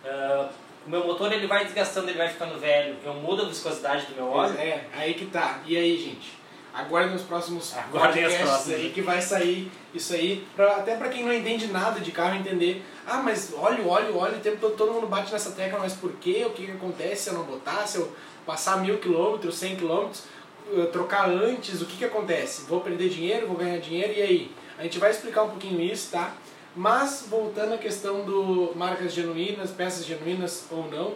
Uh, 0.04 0.48
o 0.86 0.90
meu 0.90 1.04
motor 1.04 1.32
ele 1.32 1.46
vai 1.46 1.64
desgastando, 1.64 2.08
ele 2.08 2.18
vai 2.18 2.28
ficando 2.28 2.58
velho, 2.58 2.96
eu 3.04 3.14
mudo 3.14 3.42
a 3.42 3.48
viscosidade 3.48 4.06
do 4.06 4.14
meu 4.14 4.28
óleo. 4.28 4.56
É, 4.56 4.84
aí 4.92 5.14
que 5.14 5.26
tá. 5.26 5.60
E 5.66 5.76
aí, 5.76 5.98
gente? 5.98 6.36
Aguardem 6.72 7.16
os 7.16 7.22
próximos 7.22 7.74
Aguardem 7.74 8.22
podcasts 8.22 8.70
aí 8.70 8.90
que 8.90 9.00
vai 9.00 9.20
sair 9.22 9.72
isso 9.94 10.12
aí, 10.12 10.46
pra, 10.54 10.76
até 10.76 10.94
para 10.94 11.08
quem 11.08 11.24
não 11.24 11.32
entende 11.32 11.68
nada 11.68 12.00
de 12.00 12.12
carro 12.12 12.36
entender. 12.36 12.84
Ah, 13.06 13.22
mas 13.22 13.52
óleo, 13.56 13.88
óleo, 13.88 14.18
óleo, 14.18 14.36
o 14.36 14.40
tempo 14.40 14.58
todo, 14.58 14.76
todo 14.76 14.92
mundo 14.92 15.06
bate 15.06 15.32
nessa 15.32 15.52
tecla, 15.52 15.78
mas 15.78 15.94
por 15.94 16.12
quê? 16.20 16.44
O 16.46 16.50
que, 16.50 16.66
que 16.66 16.72
acontece 16.72 17.24
se 17.24 17.30
eu 17.30 17.34
não 17.34 17.44
botar? 17.44 17.86
Se 17.86 17.96
eu 17.96 18.12
passar 18.44 18.76
mil 18.82 18.98
quilômetros, 18.98 19.56
cem 19.56 19.74
quilômetros? 19.74 20.24
Eh, 20.72 20.86
trocar 20.86 21.28
antes, 21.30 21.80
o 21.80 21.86
que, 21.86 21.98
que 21.98 22.04
acontece? 22.04 22.62
Vou 22.62 22.80
perder 22.80 23.08
dinheiro, 23.08 23.46
vou 23.46 23.56
ganhar 23.56 23.78
dinheiro, 23.78 24.12
e 24.12 24.22
aí? 24.22 24.52
A 24.76 24.82
gente 24.82 24.98
vai 24.98 25.10
explicar 25.10 25.44
um 25.44 25.50
pouquinho 25.50 25.80
isso, 25.80 26.10
tá? 26.10 26.34
Mas, 26.74 27.26
voltando 27.30 27.74
à 27.74 27.78
questão 27.78 28.24
do 28.24 28.72
marcas 28.74 29.12
genuínas, 29.12 29.70
peças 29.70 30.04
genuínas 30.04 30.66
ou 30.70 30.90
não, 30.90 31.08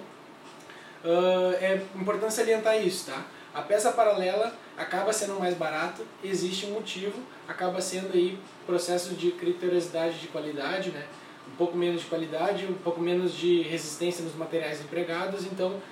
uh, 1.05 1.53
é 1.61 1.83
importante 1.97 2.33
salientar 2.33 2.81
isso, 2.81 3.11
tá? 3.11 3.27
A 3.53 3.61
peça 3.61 3.91
paralela 3.91 4.55
acaba 4.79 5.13
sendo 5.13 5.39
mais 5.39 5.55
barata, 5.55 6.03
existe 6.23 6.67
um 6.67 6.71
motivo, 6.71 7.21
acaba 7.49 7.81
sendo 7.81 8.15
aí 8.15 8.39
processo 8.65 9.15
de 9.15 9.33
criteriosidade 9.33 10.21
de 10.21 10.29
qualidade, 10.29 10.91
né? 10.93 11.05
Um 11.53 11.57
pouco 11.57 11.77
menos 11.77 12.03
de 12.03 12.07
qualidade, 12.07 12.67
um 12.67 12.75
pouco 12.75 13.01
menos 13.01 13.35
de 13.35 13.63
resistência 13.63 14.25
nos 14.25 14.37
materiais 14.37 14.81
empregados, 14.81 15.45
então 15.45 15.83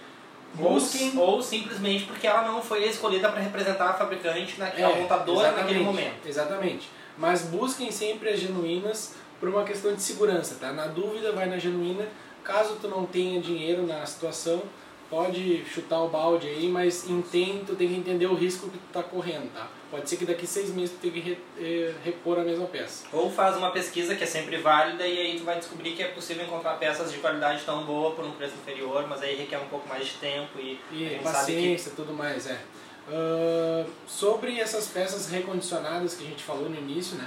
Busquem. 0.55 1.17
Ou, 1.17 1.35
ou, 1.35 1.43
simplesmente 1.43 2.05
porque 2.05 2.27
ela 2.27 2.43
não 2.43 2.63
foi 2.63 2.85
escolhida 2.85 3.29
para 3.29 3.41
representar 3.41 3.91
a 3.91 3.95
fabricante 3.95 4.59
naquela 4.59 4.97
é, 4.97 5.01
montadora 5.01 5.53
naquele 5.53 5.81
momento. 5.81 6.27
Exatamente. 6.27 6.89
Mas 7.17 7.43
busquem 7.43 7.91
sempre 7.91 8.31
as 8.31 8.41
genuínas 8.41 9.15
por 9.41 9.49
uma 9.49 9.65
questão 9.65 9.95
de 9.95 10.03
segurança, 10.03 10.57
tá? 10.61 10.73
Na 10.73 10.87
dúvida, 10.87 11.33
vai 11.33 11.47
na 11.47 11.59
genuína. 11.59 12.07
Caso 12.43 12.77
tu 12.81 12.89
não 12.89 13.05
tenha 13.05 13.41
dinheiro 13.41 13.87
na 13.87 14.05
situação, 14.07 14.63
pode 15.11 15.65
chutar 15.65 16.01
o 16.03 16.09
balde 16.09 16.47
aí, 16.47 16.69
mas 16.69 17.09
entende, 17.09 17.65
tu 17.67 17.75
tem 17.75 17.89
que 17.89 17.95
entender 17.95 18.27
o 18.27 18.35
risco 18.35 18.69
que 18.69 18.79
tu 18.79 18.87
está 18.89 19.03
correndo, 19.03 19.51
tá? 19.53 19.69
Pode 19.91 20.09
ser 20.09 20.17
que 20.17 20.27
daqui 20.27 20.47
seis 20.47 20.71
meses 20.71 20.91
tu 20.91 21.01
tenha 21.01 21.13
que 21.15 21.21
re, 21.21 21.39
eh, 21.59 21.95
repor 22.05 22.39
a 22.39 22.43
mesma 22.43 22.67
peça. 22.67 23.07
Ou 23.13 23.31
faz 23.31 23.57
uma 23.57 23.71
pesquisa 23.71 24.15
que 24.15 24.25
é 24.25 24.27
sempre 24.27 24.59
válida 24.59 25.07
e 25.07 25.19
aí 25.19 25.39
tu 25.39 25.45
vai 25.45 25.59
descobrir 25.59 25.93
que 25.93 26.03
é 26.03 26.09
possível 26.09 26.45
encontrar 26.45 26.75
peças 26.75 27.11
de 27.11 27.19
qualidade 27.19 27.63
tão 27.65 27.85
boa 27.85 28.11
por 28.11 28.25
um 28.25 28.33
preço 28.33 28.55
inferior, 28.55 29.07
mas 29.09 29.23
aí 29.23 29.35
requer 29.35 29.59
um 29.59 29.69
pouco 29.69 29.89
mais 29.89 30.07
de 30.07 30.15
tempo 30.15 30.59
e, 30.59 30.79
e 30.93 31.19
paciência, 31.23 31.91
que... 31.91 31.97
tudo 31.97 32.13
mais, 32.13 32.47
é. 32.47 32.61
Uh, 33.09 33.91
sobre 34.07 34.61
essas 34.61 34.89
peças 34.89 35.31
recondicionadas 35.31 36.15
que 36.15 36.25
a 36.25 36.29
gente 36.29 36.45
falou 36.45 36.69
no 36.69 36.77
início, 36.77 37.17
né? 37.17 37.27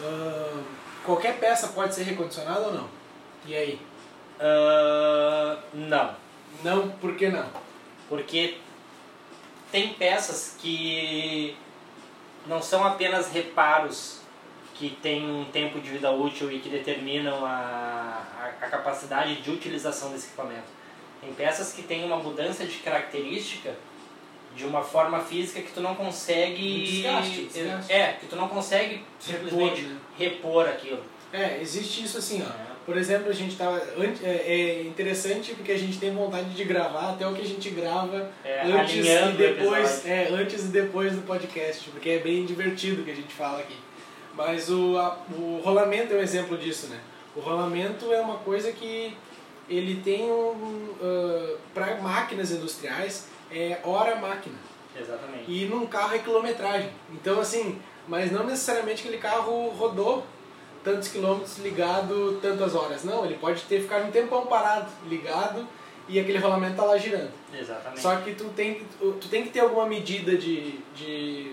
Uh, 0.00 0.62
qualquer 1.04 1.38
peça 1.38 1.68
pode 1.68 1.94
ser 1.94 2.04
recondicionada 2.04 2.68
ou 2.68 2.72
não? 2.72 2.88
E 3.44 3.54
aí? 3.54 3.80
Uh, 4.40 5.58
não. 5.74 6.29
Não, 6.62 6.90
por 6.90 7.16
que 7.16 7.28
não? 7.28 7.48
Porque 8.08 8.58
tem 9.70 9.94
peças 9.94 10.56
que 10.58 11.56
não 12.46 12.60
são 12.60 12.84
apenas 12.84 13.30
reparos 13.30 14.20
que 14.74 14.90
têm 15.02 15.30
um 15.30 15.44
tempo 15.44 15.78
de 15.78 15.90
vida 15.90 16.10
útil 16.10 16.50
e 16.50 16.58
que 16.58 16.68
determinam 16.68 17.44
a, 17.44 18.24
a, 18.40 18.66
a 18.66 18.68
capacidade 18.68 19.42
de 19.42 19.50
utilização 19.50 20.10
desse 20.10 20.28
equipamento. 20.28 20.80
Tem 21.20 21.32
peças 21.34 21.72
que 21.72 21.82
têm 21.82 22.04
uma 22.04 22.16
mudança 22.16 22.64
de 22.64 22.78
característica 22.78 23.74
de 24.56 24.64
uma 24.64 24.82
forma 24.82 25.20
física 25.20 25.60
que 25.60 25.70
tu 25.72 25.80
não 25.80 25.94
consegue. 25.94 26.84
Desgaste, 26.84 27.44
desgaste. 27.44 27.92
É, 27.92 28.14
que 28.14 28.26
tu 28.26 28.36
não 28.36 28.48
consegue 28.48 29.04
simplesmente 29.18 29.82
né? 29.82 29.96
repor 30.18 30.66
aquilo. 30.66 31.04
É, 31.32 31.60
existe 31.60 32.04
isso 32.04 32.18
assim, 32.18 32.42
ó. 32.42 32.69
Por 32.90 32.98
exemplo, 32.98 33.30
a 33.30 33.32
gente 33.32 33.54
tava. 33.56 33.80
É, 34.24 34.28
é 34.52 34.82
interessante 34.82 35.54
porque 35.54 35.70
a 35.70 35.78
gente 35.78 35.96
tem 35.98 36.12
vontade 36.12 36.50
de 36.50 36.64
gravar 36.64 37.10
até 37.12 37.24
o 37.24 37.32
que 37.32 37.40
a 37.42 37.46
gente 37.46 37.70
grava 37.70 38.28
É, 38.44 38.62
antes 38.62 39.06
e 39.06 39.32
depois. 39.36 40.04
É, 40.04 40.28
antes 40.32 40.64
e 40.64 40.68
depois 40.68 41.12
do 41.12 41.22
podcast, 41.22 41.88
porque 41.90 42.10
é 42.10 42.18
bem 42.18 42.44
divertido 42.44 43.02
o 43.02 43.04
que 43.04 43.12
a 43.12 43.14
gente 43.14 43.32
fala 43.32 43.60
aqui. 43.60 43.76
Mas 44.34 44.68
o, 44.68 44.98
a- 44.98 45.18
o 45.38 45.60
rolamento 45.62 46.12
é 46.14 46.16
um 46.16 46.20
exemplo 46.20 46.58
disso, 46.58 46.88
né? 46.88 46.98
O 47.36 47.38
rolamento 47.38 48.12
é 48.12 48.20
uma 48.20 48.38
coisa 48.38 48.72
que 48.72 49.16
ele 49.68 50.00
tem 50.02 50.24
um. 50.28 50.88
para 51.72 51.94
máquinas 51.98 52.50
industriais, 52.50 53.28
é 53.52 53.78
hora 53.84 54.16
máquina. 54.16 54.56
Exatamente. 55.00 55.44
E 55.46 55.66
num 55.66 55.86
carro 55.86 56.16
é 56.16 56.18
quilometragem. 56.18 56.90
Então, 57.12 57.38
assim, 57.38 57.78
mas 58.08 58.32
não 58.32 58.42
necessariamente 58.44 59.02
aquele 59.02 59.18
carro 59.18 59.68
rodou 59.68 60.26
tantos 60.82 61.08
quilômetros 61.08 61.58
ligado 61.58 62.38
tantas 62.40 62.74
horas. 62.74 63.04
Não, 63.04 63.24
ele 63.24 63.34
pode 63.34 63.62
ter 63.62 63.80
ficado 63.80 64.08
um 64.08 64.10
tempão 64.10 64.46
parado, 64.46 64.90
ligado, 65.08 65.66
e 66.08 66.18
aquele 66.18 66.38
rolamento 66.38 66.76
tá 66.76 66.84
lá 66.84 66.98
girando. 66.98 67.30
Exatamente. 67.52 68.00
Só 68.00 68.16
que 68.16 68.34
tu 68.34 68.44
tem, 68.56 68.82
tu 68.98 69.28
tem 69.28 69.44
que 69.44 69.50
ter 69.50 69.60
alguma 69.60 69.86
medida 69.86 70.36
de, 70.36 70.78
de, 70.94 71.52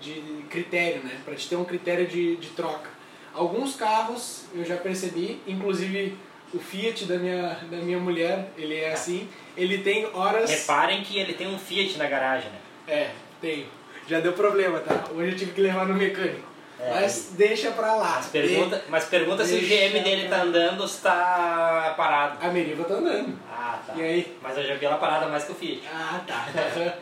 de 0.00 0.44
critério, 0.50 1.02
né? 1.04 1.20
Pra 1.24 1.34
te 1.34 1.48
ter 1.48 1.56
um 1.56 1.64
critério 1.64 2.06
de, 2.06 2.36
de 2.36 2.48
troca. 2.48 2.90
Alguns 3.32 3.76
carros 3.76 4.44
eu 4.54 4.64
já 4.64 4.76
percebi, 4.76 5.40
inclusive 5.46 6.16
o 6.52 6.58
Fiat 6.58 7.04
da 7.06 7.16
minha, 7.16 7.58
da 7.68 7.78
minha 7.78 7.98
mulher, 7.98 8.52
ele 8.56 8.76
é 8.76 8.92
assim, 8.92 9.28
ele 9.56 9.78
tem 9.78 10.06
horas... 10.14 10.48
Reparem 10.48 11.02
que 11.02 11.18
ele 11.18 11.34
tem 11.34 11.48
um 11.48 11.58
Fiat 11.58 11.98
na 11.98 12.06
garagem, 12.06 12.48
né? 12.50 12.58
É, 12.86 13.10
tenho. 13.40 13.66
Já 14.06 14.20
deu 14.20 14.34
problema, 14.34 14.78
tá? 14.80 15.06
Hoje 15.12 15.32
eu 15.32 15.36
tive 15.36 15.52
que 15.52 15.60
levar 15.60 15.86
no 15.86 15.94
mecânico. 15.94 16.53
É, 16.80 16.90
Mas 16.90 17.30
deixa 17.32 17.70
pra 17.70 17.94
lá. 17.94 18.14
Mas 18.16 18.26
pergunta, 18.26 18.84
mas 18.88 19.04
pergunta 19.04 19.44
se 19.44 19.54
o 19.54 19.60
GM 19.60 20.02
dele 20.02 20.28
tá 20.28 20.42
andando 20.42 20.80
ou 20.80 20.88
se 20.88 21.00
tá 21.02 21.94
parado. 21.96 22.38
A 22.44 22.50
Meriva 22.50 22.84
tá 22.84 22.94
andando. 22.94 23.38
Ah, 23.50 23.78
tá. 23.86 23.94
E 23.96 24.02
aí? 24.02 24.36
Mas 24.42 24.56
eu 24.58 24.64
já 24.66 24.74
vi 24.74 24.84
ela 24.84 24.96
parada 24.96 25.26
mais 25.26 25.44
que 25.44 25.52
o 25.52 25.54
Fiat. 25.54 25.82
Ah, 25.92 26.20
tá. 26.26 26.46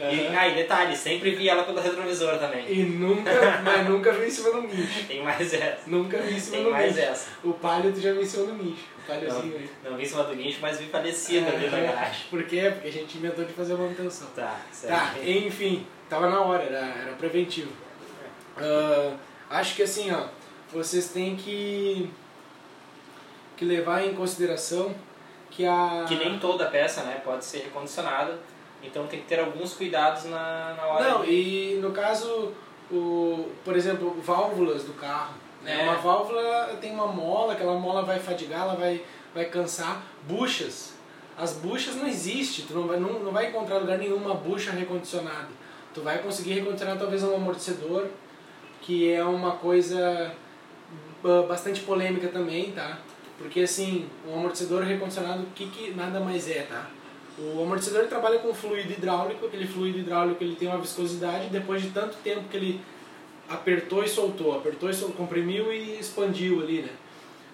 E, 0.00 0.26
ah, 0.34 0.48
e 0.48 0.54
detalhe, 0.54 0.96
sempre 0.96 1.32
vi 1.32 1.48
ela 1.48 1.62
pelo 1.62 1.80
retrovisor 1.80 2.36
também. 2.38 2.64
E 2.66 2.82
nunca, 2.82 3.30
mas 3.62 3.88
nunca 3.88 4.10
vi 4.12 4.26
em 4.26 4.30
cima 4.30 4.50
do 4.50 4.62
guincho. 4.62 5.04
Tem 5.06 5.22
mais 5.22 5.52
essa. 5.54 5.78
Nunca 5.86 6.18
vi 6.18 6.34
em 6.34 6.40
cima 6.40 6.56
Tem 6.56 6.64
do 6.64 6.70
mais 6.72 6.94
guincho. 6.96 7.08
essa. 7.08 7.28
O 7.44 7.52
palio 7.52 7.92
tu 7.92 8.00
já 8.00 8.10
viu 8.12 8.22
em 8.22 8.26
cima 8.26 8.46
do 8.46 8.54
guincho. 8.54 8.82
O 8.82 8.98
Não, 8.98 9.06
paliozinho 9.20 9.56
aí. 9.58 9.70
não 9.84 9.96
vi 9.96 10.02
em 10.02 10.06
cima 10.06 10.24
do 10.24 10.34
guincho, 10.34 10.58
mas 10.60 10.78
vi 10.80 10.86
falecido 10.86 11.46
ali 11.46 11.68
na 11.68 11.78
garagem. 11.78 12.26
Por 12.30 12.42
quê? 12.44 12.70
Porque 12.72 12.88
a 12.88 12.92
gente 12.92 13.18
inventou 13.18 13.44
de 13.44 13.52
fazer 13.52 13.74
a 13.74 13.76
manutenção. 13.76 14.26
Tá, 14.34 14.56
certo. 14.72 14.92
Tá, 14.92 15.14
enfim, 15.24 15.86
tava 16.08 16.28
na 16.28 16.40
hora, 16.40 16.64
era, 16.64 16.78
era 16.78 17.12
preventivo. 17.12 17.70
Ah, 18.56 19.16
acho 19.50 19.74
que 19.76 19.82
assim, 19.82 20.10
ó, 20.12 20.24
vocês 20.72 21.08
têm 21.08 21.36
que, 21.36 22.10
que 23.56 23.64
levar 23.64 24.04
em 24.04 24.14
consideração 24.14 24.94
que 25.50 25.66
a. 25.66 26.04
Que 26.08 26.16
nem 26.16 26.38
toda 26.38 26.66
peça, 26.66 27.02
né, 27.02 27.20
pode 27.24 27.44
ser 27.44 27.58
recondicionada. 27.58 28.38
Então 28.82 29.06
tem 29.06 29.20
que 29.20 29.26
ter 29.26 29.38
alguns 29.38 29.74
cuidados 29.74 30.24
na, 30.24 30.74
na 30.76 30.86
hora 30.86 31.08
Não, 31.08 31.22
de... 31.22 31.30
e 31.30 31.78
no 31.80 31.92
caso, 31.92 32.52
o, 32.90 33.48
por 33.64 33.76
exemplo, 33.76 34.20
válvulas 34.20 34.82
do 34.84 34.92
carro. 34.94 35.34
Né? 35.62 35.80
É. 35.80 35.84
Uma 35.84 35.94
válvula 35.96 36.76
tem 36.80 36.92
uma 36.92 37.06
mola, 37.06 37.52
aquela 37.52 37.74
mola 37.74 38.02
vai 38.02 38.18
fadigar, 38.18 38.62
ela 38.62 38.74
vai, 38.74 39.04
vai 39.32 39.44
cansar. 39.44 40.02
Buchas. 40.26 40.94
As 41.38 41.54
buchas 41.54 41.94
não 41.94 42.06
existem, 42.06 42.66
tu 42.66 42.74
não 42.74 42.86
vai, 42.86 42.98
não, 42.98 43.20
não 43.20 43.32
vai 43.32 43.48
encontrar 43.48 43.78
lugar 43.78 43.98
nenhum 43.98 44.16
uma 44.16 44.34
bucha 44.34 44.72
recondicionada. 44.72 45.48
Tu 45.94 46.02
vai 46.02 46.18
conseguir 46.18 46.54
recondicionar 46.54 46.98
talvez 46.98 47.22
um 47.22 47.34
amortecedor, 47.34 48.08
que 48.82 49.10
é 49.12 49.24
uma 49.24 49.52
coisa 49.52 50.32
ba- 51.22 51.42
bastante 51.42 51.80
polêmica 51.80 52.28
também, 52.28 52.72
tá? 52.72 52.98
Porque 53.38 53.60
assim, 53.60 54.06
um 54.28 54.34
amortecedor 54.34 54.82
recondicionado, 54.82 55.42
o 55.42 55.46
que, 55.54 55.66
que 55.68 55.90
nada 55.92 56.20
mais 56.20 56.48
é, 56.50 56.62
tá? 56.62 56.86
O 57.38 57.62
amortecedor 57.62 58.06
trabalha 58.06 58.38
com 58.40 58.52
fluido 58.52 58.92
hidráulico, 58.92 59.46
aquele 59.46 59.66
fluido 59.66 59.98
hidráulico 59.98 60.44
ele 60.44 60.54
tem 60.54 60.68
uma 60.68 60.78
viscosidade, 60.78 61.48
depois 61.48 61.80
de 61.82 61.88
tanto 61.90 62.16
tempo 62.22 62.42
que 62.50 62.56
ele 62.56 62.80
apertou 63.48 64.04
e 64.04 64.08
soltou, 64.08 64.56
apertou 64.56 64.90
e 64.90 64.94
soltou, 64.94 65.16
comprimiu 65.16 65.72
e 65.72 65.98
expandiu 65.98 66.60
ali, 66.60 66.82
né? 66.82 66.90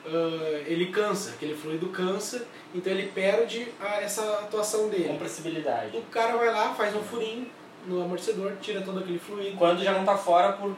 Ah, 0.06 0.62
ele 0.66 0.86
cansa, 0.86 1.30
aquele 1.32 1.54
fluido 1.54 1.88
cansa, 1.88 2.46
então 2.74 2.92
ele 2.92 3.08
perde 3.14 3.68
a- 3.80 4.00
essa 4.00 4.22
atuação 4.40 4.88
dele. 4.88 5.04
compressibilidade. 5.08 5.96
O 5.96 6.02
cara 6.02 6.36
vai 6.36 6.48
lá, 6.52 6.74
faz 6.74 6.94
um 6.96 7.02
furinho 7.02 7.46
no 7.86 8.02
amortecedor, 8.02 8.52
tira 8.60 8.80
todo 8.80 8.98
aquele 8.98 9.18
fluido. 9.18 9.56
Quando 9.56 9.82
já 9.82 9.92
não 9.92 10.04
tá 10.04 10.16
fora 10.16 10.52
por... 10.52 10.74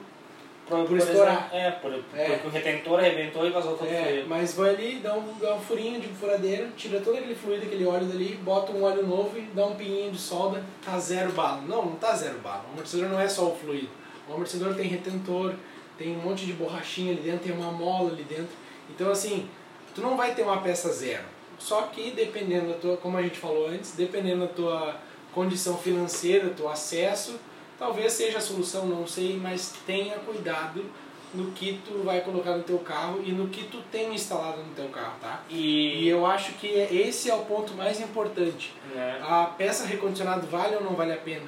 Por, 0.70 0.86
Por 0.86 0.98
estourar. 0.98 1.50
é, 1.52 1.68
por, 1.72 1.92
É. 2.14 2.24
porque 2.36 2.46
o 2.46 2.50
retentor 2.50 3.00
arrebentou 3.00 3.44
e 3.44 3.50
vazou 3.50 3.76
todo 3.76 3.88
o 3.88 3.92
É, 3.92 4.04
fluido. 4.04 4.28
mas 4.28 4.54
vai 4.54 4.70
ali, 4.70 5.00
dá 5.02 5.14
um, 5.16 5.34
dá 5.40 5.54
um 5.56 5.60
furinho 5.60 6.00
de 6.00 6.06
furadeira, 6.08 6.68
tira 6.76 7.00
todo 7.00 7.16
aquele 7.18 7.34
fluido, 7.34 7.66
aquele 7.66 7.84
óleo 7.84 8.06
dali, 8.06 8.36
bota 8.36 8.70
um 8.70 8.84
óleo 8.84 9.04
novo 9.04 9.36
e 9.36 9.42
dá 9.52 9.66
um 9.66 9.74
pinguinho 9.74 10.12
de 10.12 10.18
solda, 10.18 10.62
tá 10.84 10.96
zero 10.98 11.32
bala. 11.32 11.60
Não, 11.62 11.84
não 11.86 11.96
tá 11.96 12.14
zero 12.14 12.38
bala. 12.38 12.64
O 12.68 12.72
amortecedor 12.74 13.08
não 13.08 13.20
é 13.20 13.28
só 13.28 13.48
o 13.48 13.56
fluido. 13.56 13.88
O 14.28 14.32
amortecedor 14.34 14.74
tem 14.76 14.86
retentor, 14.86 15.54
tem 15.98 16.16
um 16.16 16.20
monte 16.20 16.46
de 16.46 16.52
borrachinha 16.52 17.12
ali 17.12 17.20
dentro, 17.22 17.40
tem 17.48 17.52
uma 17.52 17.72
mola 17.72 18.10
ali 18.12 18.22
dentro. 18.22 18.52
Então 18.88 19.10
assim, 19.10 19.48
tu 19.92 20.00
não 20.00 20.16
vai 20.16 20.34
ter 20.36 20.42
uma 20.42 20.60
peça 20.60 20.88
zero. 20.92 21.24
Só 21.58 21.82
que 21.82 22.12
dependendo 22.12 22.68
da 22.68 22.74
tua, 22.74 22.96
como 22.96 23.18
a 23.18 23.22
gente 23.22 23.38
falou 23.38 23.66
antes, 23.68 23.92
dependendo 23.96 24.42
da 24.42 24.52
tua 24.52 24.96
condição 25.34 25.76
financeira, 25.76 26.44
do 26.44 26.54
teu 26.54 26.68
acesso, 26.68 27.38
talvez 27.80 28.12
seja 28.12 28.38
a 28.38 28.40
solução, 28.40 28.86
não 28.86 29.06
sei, 29.06 29.36
mas 29.42 29.74
tenha 29.86 30.16
cuidado 30.18 30.84
no 31.32 31.50
que 31.52 31.80
tu 31.86 32.02
vai 32.04 32.20
colocar 32.20 32.56
no 32.56 32.62
teu 32.62 32.78
carro 32.78 33.20
e 33.24 33.32
no 33.32 33.48
que 33.48 33.64
tu 33.64 33.78
tem 33.90 34.12
instalado 34.14 34.58
no 34.62 34.74
teu 34.74 34.88
carro, 34.88 35.14
tá? 35.20 35.40
E 35.48 36.04
E... 36.04 36.08
eu 36.08 36.26
acho 36.26 36.52
que 36.54 36.66
esse 36.66 37.30
é 37.30 37.34
o 37.34 37.40
ponto 37.46 37.72
mais 37.74 38.00
importante. 38.00 38.72
né, 38.94 39.20
A 39.22 39.44
peça 39.44 39.86
recondicionada 39.86 40.42
vale 40.46 40.76
ou 40.76 40.82
não 40.84 40.94
vale 40.94 41.12
a 41.12 41.16
pena? 41.16 41.46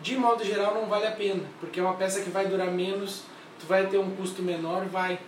De 0.00 0.16
modo 0.16 0.44
geral 0.44 0.74
não 0.74 0.86
vale 0.86 1.06
a 1.06 1.12
pena, 1.12 1.42
porque 1.60 1.78
é 1.80 1.82
uma 1.82 1.94
peça 1.94 2.20
que 2.22 2.30
vai 2.30 2.46
durar 2.46 2.70
menos, 2.70 3.22
tu 3.58 3.66
vai 3.66 3.86
ter 3.86 3.98
um 3.98 4.10
custo 4.16 4.42
menor, 4.42 4.86
vai. 4.86 5.18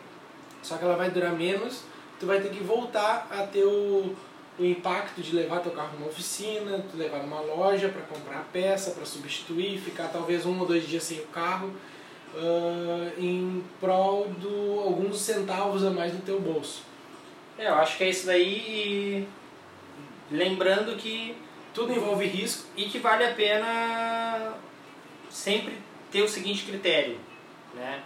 Só 0.63 0.77
que 0.77 0.85
ela 0.85 0.97
vai 0.97 1.11
durar 1.11 1.33
menos, 1.33 1.83
tu 2.19 2.27
vai 2.27 2.41
ter 2.41 2.51
que 2.51 2.63
voltar 2.63 3.29
a 3.31 3.47
ter 3.47 3.65
o, 3.65 4.15
o 4.59 4.65
impacto 4.65 5.23
de 5.23 5.35
levar 5.35 5.61
teu 5.61 5.73
carro 5.73 5.99
numa 5.99 6.09
oficina, 6.09 6.85
tu 6.91 6.97
levar 6.97 7.23
numa 7.23 7.41
loja 7.41 7.89
para 7.89 8.03
comprar 8.03 8.39
a 8.41 8.45
peça, 8.45 8.91
para 8.91 9.05
substituir, 9.07 9.79
ficar 9.81 10.09
talvez 10.09 10.45
um 10.45 10.59
ou 10.61 10.67
dois 10.67 10.87
dias 10.87 11.03
sem 11.03 11.19
o 11.21 11.27
carro, 11.29 11.73
ah, 12.37 13.11
em 13.19 13.65
prol 13.81 14.29
de 14.39 14.47
alguns 14.47 15.21
centavos 15.21 15.85
a 15.85 15.91
mais 15.91 16.13
no 16.13 16.21
teu 16.21 16.41
bolso. 16.41 16.83
É, 17.59 17.69
eu 17.69 17.75
acho 17.75 17.97
que 17.97 18.05
é 18.05 18.11
isso 18.11 18.27
daí 18.27 18.59
e... 18.59 19.29
Lembrando 20.31 20.97
que 20.97 21.37
Tudo 21.75 21.93
envolve 21.93 22.27
risco, 22.27 22.67
e 22.77 22.85
que 22.85 22.99
vale 22.99 23.25
a 23.25 23.33
pena 23.33 24.55
sempre 25.31 25.79
ter 26.11 26.23
o 26.23 26.29
seguinte 26.29 26.65
critério, 26.65 27.19
né? 27.75 28.03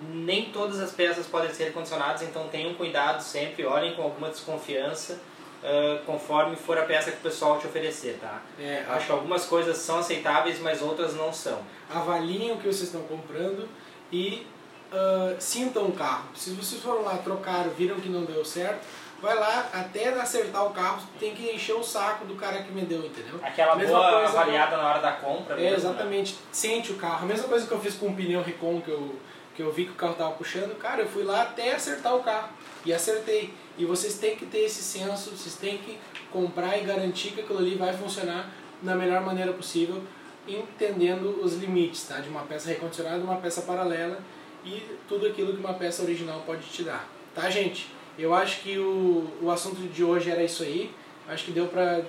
Nem 0.00 0.46
todas 0.46 0.80
as 0.80 0.92
peças 0.92 1.26
podem 1.26 1.52
ser 1.52 1.64
recondicionadas, 1.64 2.22
então 2.22 2.48
tenham 2.48 2.74
cuidado 2.74 3.22
sempre, 3.22 3.66
olhem 3.66 3.94
com 3.94 4.02
alguma 4.02 4.30
desconfiança 4.30 5.20
ah, 5.66 5.98
conforme 6.06 6.54
for 6.56 6.78
a 6.78 6.82
peça 6.82 7.10
que 7.10 7.16
o 7.18 7.20
pessoal 7.20 7.58
te 7.58 7.66
oferecer, 7.66 8.18
tá? 8.20 8.40
é, 8.58 8.84
Acho 8.88 9.06
que 9.06 9.12
algumas 9.12 9.44
coisas 9.44 9.76
são 9.76 9.98
aceitáveis, 9.98 10.60
mas 10.60 10.80
outras 10.80 11.14
não 11.14 11.32
são. 11.32 11.58
avaliem 11.92 12.52
o 12.52 12.56
que 12.56 12.62
vocês 12.66 12.84
estão 12.84 13.02
comprando 13.02 13.68
e 14.12 14.46
ah, 14.92 15.34
sintam 15.38 15.84
o 15.86 15.92
carro. 15.92 16.28
Se 16.34 16.50
vocês 16.50 16.80
foram 16.80 17.02
lá, 17.02 17.16
trocaram, 17.18 17.70
viram 17.70 17.96
que 18.00 18.08
não 18.08 18.24
deu 18.24 18.44
certo, 18.44 18.80
vai 19.20 19.34
lá, 19.34 19.68
até 19.72 20.08
acertar 20.10 20.64
o 20.66 20.70
carro, 20.70 21.02
tem 21.18 21.34
que 21.34 21.50
encher 21.50 21.74
o 21.74 21.82
saco 21.82 22.24
do 22.26 22.34
cara 22.36 22.62
que 22.62 22.70
vendeu, 22.70 22.98
entendeu? 22.98 23.40
Aquela 23.42 23.74
Mesma 23.74 23.98
boa 23.98 24.10
coisa- 24.20 24.28
avaliada 24.40 24.76
na 24.76 24.88
hora 24.90 25.00
da 25.00 25.12
compra. 25.12 25.54
É, 25.54 25.56
mesmo, 25.56 25.70
né? 25.70 25.76
exatamente. 25.76 26.38
Sente 26.52 26.92
o 26.92 26.96
carro. 26.96 27.24
A 27.24 27.26
mesma 27.26 27.48
coisa 27.48 27.66
que 27.66 27.72
eu 27.72 27.80
fiz 27.80 27.94
com 27.94 28.08
o 28.08 28.14
pneu 28.14 28.42
Recon, 28.42 28.80
que 28.82 28.90
eu, 28.90 29.16
que 29.56 29.62
eu 29.62 29.72
vi 29.72 29.86
que 29.86 29.92
o 29.92 29.94
carro 29.94 30.14
tava 30.14 30.32
puxando. 30.32 30.78
Cara, 30.78 31.00
eu 31.02 31.08
fui 31.08 31.24
lá 31.24 31.42
até 31.42 31.74
acertar 31.74 32.14
o 32.14 32.22
carro. 32.22 32.50
E 32.84 32.92
acertei. 32.92 33.52
E 33.78 33.84
vocês 33.86 34.18
têm 34.18 34.36
que 34.36 34.44
ter 34.46 34.58
esse 34.58 34.82
senso, 34.82 35.30
vocês 35.30 35.56
têm 35.56 35.78
que 35.78 35.98
comprar 36.30 36.76
e 36.78 36.84
garantir 36.84 37.30
que 37.30 37.40
aquilo 37.40 37.58
ali 37.58 37.74
vai 37.74 37.92
funcionar 37.94 38.50
da 38.82 38.94
melhor 38.94 39.22
maneira 39.22 39.52
possível, 39.52 40.02
entendendo 40.46 41.40
os 41.42 41.54
limites, 41.54 42.04
tá? 42.06 42.20
De 42.20 42.28
uma 42.28 42.42
peça 42.42 42.68
recondicionada, 42.68 43.24
uma 43.24 43.36
peça 43.36 43.62
paralela 43.62 44.18
e 44.64 44.82
tudo 45.08 45.26
aquilo 45.26 45.54
que 45.54 45.60
uma 45.60 45.74
peça 45.74 46.02
original 46.02 46.42
pode 46.44 46.66
te 46.68 46.82
dar. 46.82 47.08
Tá, 47.34 47.48
gente? 47.48 47.90
Eu 48.18 48.34
acho 48.34 48.60
que 48.60 48.78
o, 48.78 49.26
o 49.42 49.50
assunto 49.50 49.80
de 49.80 50.04
hoje 50.04 50.30
era 50.30 50.42
isso 50.42 50.62
aí. 50.62 50.90
Acho 51.28 51.44
que 51.46 51.50
deu 51.50 51.66
pra 51.66 52.02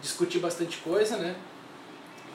discutir 0.00 0.38
bastante 0.38 0.78
coisa, 0.78 1.16
né? 1.16 1.34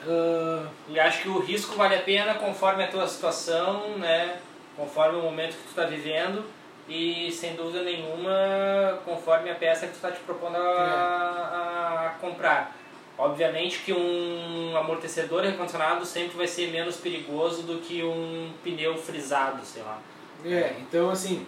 Uh... 0.04 0.68
E 0.88 1.00
acho 1.00 1.22
que 1.22 1.28
o 1.28 1.38
risco 1.38 1.74
vale 1.76 1.96
a 1.96 2.02
pena 2.02 2.34
conforme 2.34 2.84
a 2.84 2.88
tua 2.88 3.06
situação, 3.08 3.96
né? 3.98 4.40
Conforme 4.76 5.18
o 5.18 5.22
momento 5.22 5.56
que 5.56 5.62
tu 5.62 5.68
está 5.70 5.84
vivendo 5.84 6.44
e 6.88 7.32
sem 7.32 7.54
dúvida 7.54 7.82
nenhuma 7.82 9.00
conforme 9.04 9.50
a 9.50 9.54
peça 9.54 9.86
que 9.86 9.92
tu 9.92 9.96
está 9.96 10.12
te 10.12 10.20
propondo 10.20 10.56
a, 10.56 10.60
a, 10.60 12.06
a, 12.06 12.10
comprar. 12.20 12.76
Obviamente 13.18 13.80
que 13.80 13.92
um 13.92 14.76
amortecedor 14.76 15.42
recondicionado 15.42 16.04
sempre 16.04 16.36
vai 16.36 16.46
ser 16.46 16.70
menos 16.70 16.96
perigoso 16.96 17.62
do 17.62 17.78
que 17.78 18.02
um 18.04 18.52
pneu 18.62 18.96
frisado, 18.96 19.64
sei 19.64 19.82
lá. 19.82 19.98
É, 20.44 20.76
então 20.80 21.10
assim, 21.10 21.46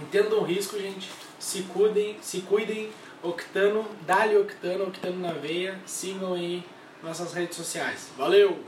entendam 0.00 0.40
o 0.40 0.44
risco, 0.44 0.78
gente. 0.78 1.08
Se 1.38 1.62
cuidem, 1.62 2.16
se 2.20 2.40
cuidem. 2.40 2.90
Octano, 3.22 3.84
dali 4.02 4.36
Octano, 4.36 4.84
Octano 4.88 5.18
na 5.18 5.32
veia. 5.32 5.78
Sigam 5.86 6.34
aí 6.34 6.62
nossas 7.02 7.32
redes 7.32 7.56
sociais. 7.56 8.10
Valeu! 8.16 8.58